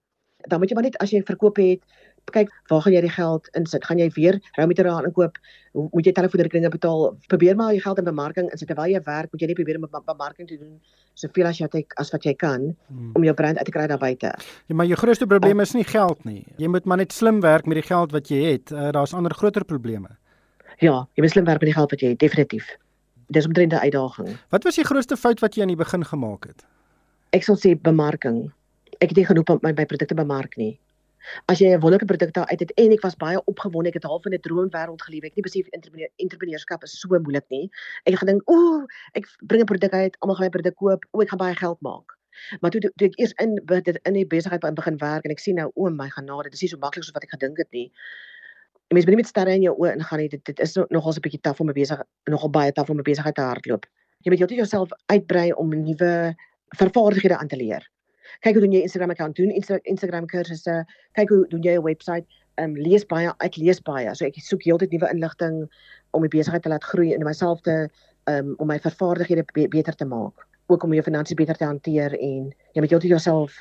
Dan 0.49 0.61
moet 0.61 0.71
jy 0.71 0.75
maar 0.75 0.89
net 0.89 0.97
as 1.05 1.13
jy 1.13 1.21
verkoop 1.29 1.59
het, 1.61 1.83
kyk 2.31 2.51
waar 2.71 2.83
gaan 2.83 2.93
jy 2.93 3.01
die 3.01 3.13
geld 3.13 3.49
insit? 3.59 3.85
Gaan 3.85 3.99
jy 3.99 4.09
weer 4.15 4.39
rou 4.57 4.67
materiaal 4.67 5.05
inkoop? 5.09 5.39
Moet 5.73 6.07
jy 6.07 6.13
telefoonrekeninge 6.13 6.71
betaal? 6.71 7.17
Probeer 7.29 7.57
maar 7.57 7.73
jou 7.75 7.83
geld 7.83 7.99
in 7.99 8.05
bemarking 8.05 8.51
insit 8.51 8.69
terwyl 8.69 8.91
jy 8.91 9.01
werk, 9.07 9.31
moet 9.33 9.41
jy 9.41 9.47
net 9.51 9.59
probeer 9.59 9.79
om 9.81 9.89
bemarking 10.07 10.49
te 10.49 10.59
doen 10.59 10.81
soveel 11.21 11.51
as 11.51 11.59
jy 11.61 11.69
het 11.69 11.97
as 12.01 12.13
wat 12.15 12.25
jy 12.25 12.35
kan 12.39 12.71
hmm. 12.89 13.11
om 13.19 13.25
jou 13.27 13.35
brand 13.37 13.59
uit 13.59 13.67
te 13.69 13.75
kry 13.75 13.87
daar 13.91 14.01
buite. 14.01 14.33
Ja, 14.71 14.75
maar 14.75 14.89
jou 14.89 14.97
grootste 14.97 15.27
probleem 15.27 15.61
is 15.61 15.75
nie 15.77 15.85
geld 15.85 16.25
nie. 16.25 16.45
Jy 16.57 16.71
moet 16.73 16.87
maar 16.89 17.03
net 17.03 17.13
slim 17.13 17.41
werk 17.45 17.69
met 17.69 17.81
die 17.81 17.87
geld 17.87 18.15
wat 18.17 18.31
jy 18.33 18.41
het. 18.47 18.73
Uh, 18.73 18.91
Daar's 18.95 19.15
ander 19.17 19.35
groter 19.35 19.65
probleme. 19.65 20.17
Ja, 20.81 21.05
jy 21.15 21.25
moet 21.25 21.35
slim 21.35 21.49
werk 21.49 21.61
met 21.61 21.73
die 21.73 21.77
geld 21.77 21.93
wat 21.93 22.05
jy 22.05 22.15
het, 22.15 22.23
definitief. 22.23 22.71
Dis 23.31 23.47
omtrent 23.47 23.73
'n 23.73 23.85
uitdaging. 23.85 24.37
Wat 24.51 24.65
was 24.65 24.75
die 24.81 24.85
grootste 24.85 25.17
fout 25.17 25.41
wat 25.41 25.55
jy 25.55 25.63
aan 25.63 25.75
die 25.75 25.83
begin 25.83 26.05
gemaak 26.05 26.47
het? 26.47 26.65
Ek 27.31 27.45
sal 27.45 27.57
sê 27.57 27.77
bemarking. 27.79 28.51
Ek 28.99 29.13
het 29.13 29.17
nie 29.17 29.27
genoeg 29.27 29.49
op 29.49 29.63
my, 29.63 29.73
my 29.77 29.87
produkte 29.87 30.15
bemark 30.15 30.57
nie 30.57 30.81
as 31.47 31.59
jy 31.59 31.73
'n 31.73 31.81
wonderlike 31.81 32.07
produk 32.07 32.33
daar 32.33 32.47
uit 32.47 32.61
het 32.61 32.73
en 32.77 32.93
ek 32.93 33.03
was 33.03 33.17
baie 33.17 33.45
opgewonde 33.45 33.89
ek 33.89 33.95
het 33.95 34.05
half 34.05 34.27
in 34.27 34.35
'n 34.35 34.41
droomwêreld 34.41 35.03
geleef 35.03 35.25
ek 35.25 35.35
het 35.35 35.37
nie 35.37 35.49
besef 35.49 35.67
entrepreneurskap 36.17 36.83
is 36.83 37.01
so 37.01 37.09
moeilik 37.09 37.47
nie 37.49 37.71
ek 38.05 38.13
het 38.13 38.23
gedink 38.25 38.43
ooh 38.51 38.87
ek 39.15 39.27
bring 39.47 39.63
'n 39.63 39.67
produk 39.67 39.93
uit 39.93 40.17
almal 40.21 40.37
gaan 40.37 40.51
my 40.51 40.57
produk 40.57 40.77
koop 40.77 41.05
o 41.13 41.23
ek 41.23 41.31
gaan 41.31 41.43
baie 41.43 41.55
geld 41.55 41.81
maak. 41.81 42.17
Maar 42.61 42.71
toe 42.71 42.81
toe 42.81 43.07
ek 43.09 43.19
eers 43.19 43.35
in 43.43 43.55
dit 43.67 44.01
in 44.09 44.17
die 44.17 44.27
besigheid 44.27 44.65
begin 44.75 44.99
werk 45.03 45.25
en 45.25 45.35
ek 45.35 45.43
sien 45.43 45.59
nou 45.61 45.71
o 45.75 45.91
my 45.91 46.09
genade 46.09 46.49
dit 46.49 46.59
is 46.59 46.65
nie 46.65 46.73
so 46.73 46.83
maklik 46.83 47.05
soos 47.05 47.15
wat 47.17 47.27
ek 47.27 47.35
gedink 47.37 47.59
het 47.59 47.71
nie. 47.77 47.91
En 48.91 48.97
mens 48.97 49.07
moet 49.07 49.15
nie 49.15 49.23
met 49.23 49.31
sterre 49.31 49.55
in 49.55 49.67
jou 49.69 49.75
oë 49.77 49.95
ingaan 49.99 50.23
nie 50.23 50.29
dit 50.29 50.45
dit 50.45 50.61
is 50.61 50.77
nogals 50.91 51.19
'n 51.19 51.25
bietjie 51.27 51.43
taaf 51.47 51.61
om 51.61 51.71
'n 51.71 51.79
besig 51.81 52.03
nogal 52.31 52.51
baie 52.51 52.73
taaf 52.73 52.91
om 52.91 52.99
'n 52.99 53.11
besigheid 53.11 53.35
te 53.35 53.43
hardloop. 53.43 53.87
Jy 54.25 54.31
moet 54.31 54.51
jouself 54.51 54.91
uitbrei 55.07 55.53
om 55.53 55.69
nuwe 55.69 56.35
vervaardighede 56.77 57.37
aan 57.39 57.49
te 57.49 57.57
leer 57.57 57.87
kyk 58.45 58.55
hoe 58.55 58.65
doen 58.67 58.77
jy 58.77 58.83
Instagram 58.87 59.11
account 59.11 59.37
doen 59.37 59.51
Insta 59.51 59.79
Instagram 59.83 60.27
kursusse 60.27 60.85
kyk 61.19 61.29
hoe 61.29 61.47
doen 61.49 61.63
jy 61.63 61.77
'n 61.79 61.83
webwerf 61.83 62.27
um, 62.61 62.77
lees 62.77 63.07
baie 63.07 63.33
ek 63.41 63.57
lees 63.57 63.81
baie 63.87 64.15
so 64.15 64.27
ek 64.27 64.39
soek 64.45 64.65
heeltyd 64.67 64.93
nuwe 64.93 65.11
inligting 65.15 65.65
om 66.17 66.23
die 66.27 66.33
besigheid 66.33 66.63
te 66.63 66.73
laat 66.73 66.85
groei 66.85 67.15
en 67.15 67.25
myself 67.25 67.61
te 67.67 67.89
um, 68.31 68.55
om 68.59 68.71
my 68.71 68.79
vervaardighede 68.79 69.47
be 69.55 69.69
beter 69.69 69.97
te 69.97 70.09
maak 70.09 70.47
ook 70.71 70.87
om 70.87 70.95
jou 70.95 71.05
finansies 71.05 71.39
beter 71.39 71.59
te 71.59 71.69
hanteer 71.69 72.15
en 72.19 72.51
jy 72.75 72.81
moet 72.83 72.91
heeltyd 72.91 73.17
jouself 73.17 73.61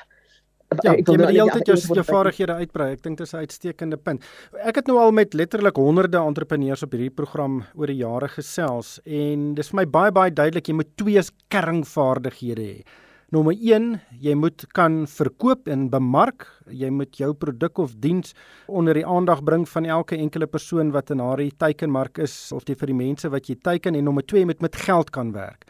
Ja, 0.84 0.92
jy 0.94 1.16
moet 1.18 1.32
heeltyd 1.34 1.66
jou 1.66 1.74
jou 1.96 2.02
vaardighede 2.06 2.54
uitbrei. 2.62 2.92
Ek 2.94 3.00
dink 3.02 3.18
dit 3.18 3.26
is 3.26 3.32
'n 3.34 3.42
uitstekende 3.42 3.96
punt. 3.96 4.22
Ek 4.62 4.76
het 4.76 4.86
nou 4.86 4.98
al 5.02 5.10
met 5.10 5.34
letterlik 5.34 5.76
honderde 5.76 6.18
entrepreneurs 6.18 6.84
op 6.86 6.92
hierdie 6.92 7.10
program 7.10 7.64
oor 7.74 7.86
die 7.86 7.96
jare 7.96 8.28
gesels 8.28 9.00
en 9.04 9.54
dis 9.54 9.68
vir 9.70 9.76
my 9.76 9.86
baie 9.86 10.12
baie 10.12 10.30
duidelik 10.30 10.68
jy 10.68 10.74
moet 10.74 10.96
twee 10.96 11.20
kernvaardighede 11.48 12.62
hê. 12.62 12.84
Nommer 13.30 13.54
1, 13.54 13.92
jy 14.18 14.32
moet 14.34 14.64
kan 14.74 15.04
verkoop 15.06 15.68
en 15.70 15.84
bemark. 15.92 16.48
Jy 16.66 16.88
moet 16.90 17.14
jou 17.14 17.28
produk 17.38 17.78
of 17.78 17.92
diens 18.02 18.32
onder 18.66 18.98
die 18.98 19.04
aandag 19.06 19.44
bring 19.46 19.68
van 19.70 19.86
elke 19.86 20.16
enkele 20.18 20.48
persoon 20.50 20.90
wat 20.90 21.12
in 21.14 21.22
haar 21.22 21.38
teikenmark 21.62 22.18
is 22.18 22.34
of 22.50 22.66
die 22.66 22.74
vir 22.74 22.90
die 22.90 22.96
mense 22.98 23.30
wat 23.30 23.46
jy 23.46 23.54
teiken 23.62 23.94
en 23.94 24.08
nommer 24.10 24.26
2, 24.26 24.42
jy 24.42 24.48
moet 24.50 24.66
met 24.66 24.80
geld 24.82 25.14
kan 25.14 25.30
werk. 25.30 25.62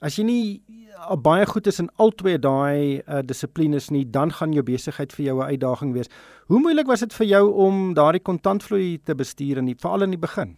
As 0.00 0.16
jy 0.16 0.24
nie 0.24 0.44
uh, 0.56 1.12
baie 1.20 1.44
goed 1.46 1.68
is 1.68 1.82
in 1.84 1.92
al 2.00 2.16
twee 2.16 2.40
daai 2.40 3.04
uh, 3.04 3.20
dissiplines 3.20 3.90
nie, 3.92 4.06
dan 4.08 4.32
gaan 4.32 4.56
jou 4.56 4.64
besigheid 4.64 5.12
vir 5.12 5.26
jou 5.26 5.36
'n 5.36 5.52
uitdaging 5.52 5.92
wees. 5.92 6.08
Hoe 6.48 6.64
moeilik 6.64 6.88
was 6.88 7.04
dit 7.04 7.12
vir 7.12 7.26
jou 7.26 7.44
om 7.52 7.92
daardie 7.92 8.24
kontantvloei 8.24 9.04
te 9.04 9.14
bestuur 9.14 9.58
in 9.58 9.68
die 9.68 9.76
veral 9.76 10.08
in 10.08 10.16
die 10.16 10.24
begin? 10.28 10.56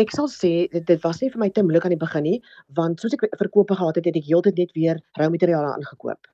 Ek 0.00 0.14
sal 0.14 0.28
sê 0.32 0.52
dit, 0.72 0.84
dit 0.86 1.04
was 1.04 1.20
nie 1.22 1.30
vir 1.34 1.42
my 1.44 1.50
te 1.50 1.64
moeilik 1.66 1.86
aan 1.86 1.94
die 1.96 2.00
begin 2.06 2.26
nie 2.30 2.40
want 2.80 3.00
soos 3.00 3.14
ek 3.16 3.28
verkope 3.40 3.76
gehad 3.78 4.00
het 4.00 4.10
het 4.10 4.18
ek 4.20 4.28
heeltyd 4.30 4.60
net 4.62 4.74
weer 4.78 5.00
rou 5.20 5.30
materiale 5.34 5.74
aangekoop. 5.74 6.30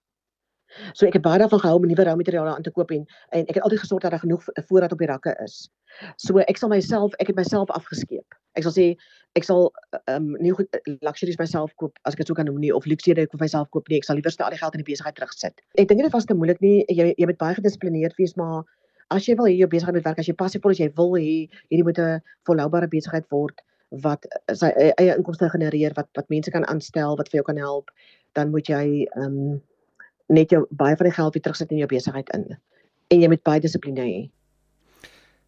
So 0.93 1.07
ek 1.07 1.19
het 1.19 1.23
baie 1.23 1.39
daarvan 1.39 1.61
gehou 1.63 1.79
om 1.79 1.87
nuwe 1.87 2.05
rou 2.07 2.17
materiale 2.19 2.55
aan 2.55 2.63
te 2.67 2.73
koop 2.75 2.91
en 2.95 3.05
en 3.31 3.47
ek 3.47 3.59
het 3.59 3.63
altyd 3.67 3.83
gesorg 3.85 4.03
dat 4.03 4.11
daar 4.11 4.25
genoeg 4.25 4.47
voorraad 4.69 4.93
op 4.93 5.03
die 5.03 5.11
rakke 5.11 5.35
is. 5.45 5.69
So 6.17 6.39
ek 6.39 6.59
sal 6.59 6.73
myself 6.73 7.15
ek 7.23 7.31
het 7.31 7.37
myself 7.39 7.71
afgeskeep. 7.71 8.39
Ek 8.59 8.67
sal 8.67 8.75
sê 8.75 8.87
ek 9.39 9.47
sal 9.47 9.71
ehm 10.11 10.35
um, 10.35 10.55
goed 10.59 10.81
luxuries 11.07 11.39
myself 11.39 11.75
koop 11.83 11.99
as 12.05 12.15
ek 12.15 12.25
dit 12.25 12.33
sou 12.33 12.37
kan 12.39 12.51
noem 12.51 12.61
nie 12.63 12.75
of 12.75 12.87
luxe 12.87 13.15
ek 13.15 13.31
vir 13.31 13.45
myself 13.47 13.71
koop 13.71 13.89
nie. 13.89 13.99
Ek 14.03 14.09
sal 14.09 14.19
liewer 14.19 14.35
al 14.39 14.55
die 14.57 14.63
geld 14.63 14.75
in 14.75 14.83
die 14.85 14.91
besigheid 14.91 15.19
terugsit. 15.19 15.63
Ek 15.79 15.89
dink 15.89 16.03
dit 16.03 16.13
was 16.13 16.27
te 16.27 16.35
moeilik 16.35 16.61
nie. 16.61 16.85
Jy 16.89 17.15
jy 17.15 17.27
moet 17.31 17.39
baie 17.39 17.55
gedissiplineerd 17.61 18.19
wees 18.19 18.37
maar 18.37 18.65
as 19.17 19.29
jy 19.29 19.37
wil 19.39 19.49
hê 19.49 19.55
jou 19.57 19.69
besigheid 19.71 19.97
moet 19.97 20.09
werk, 20.09 20.19
as 20.23 20.29
jy 20.29 20.35
passievol 20.39 20.75
is, 20.75 20.81
jy 20.83 20.91
wil 20.99 21.15
hê 21.17 21.47
hierdie 21.71 21.87
moet 21.87 21.99
'n 21.99 22.21
volhoubare 22.49 22.89
besigheid 22.91 23.27
word 23.31 23.63
wat 24.03 24.27
sy 24.53 24.73
eie 24.99 25.15
inkomste 25.15 25.49
genereer, 25.51 25.95
wat 25.95 26.09
wat 26.19 26.31
mense 26.31 26.51
kan 26.51 26.67
aanstel, 26.67 27.17
wat 27.17 27.29
vir 27.31 27.39
jou 27.41 27.47
kan 27.51 27.61
help, 27.61 27.91
dan 28.35 28.51
moet 28.51 28.67
jy 28.69 29.07
ehm 29.17 29.25
um, 29.25 29.63
net 30.29 30.51
jou 30.51 30.65
baie 30.71 30.97
van 30.97 31.07
die 31.07 31.15
geld 31.15 31.35
weer 31.35 31.43
terugsit 31.43 31.71
in 31.71 31.79
jou 31.83 31.89
besigheid 31.89 32.31
in. 32.35 32.57
En 33.13 33.21
jy 33.21 33.29
moet 33.29 33.43
baie 33.43 33.61
dissipline 33.61 34.01
hê. 34.01 34.31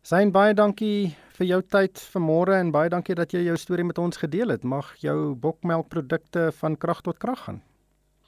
Syn 0.02 0.30
baie 0.30 0.54
dankie 0.54 1.16
vir 1.38 1.46
jou 1.46 1.62
tyd 1.62 1.98
vanmôre 2.12 2.60
en 2.60 2.70
baie 2.70 2.90
dankie 2.92 3.14
dat 3.14 3.32
jy 3.32 3.42
jou 3.48 3.56
storie 3.56 3.84
met 3.84 3.98
ons 3.98 4.16
gedeel 4.16 4.52
het. 4.54 4.64
Mag 4.64 4.94
jou 5.02 5.34
bokmelkprodukte 5.34 6.52
van 6.60 6.76
krag 6.76 7.02
tot 7.02 7.18
krag 7.18 7.44
gaan. 7.48 7.62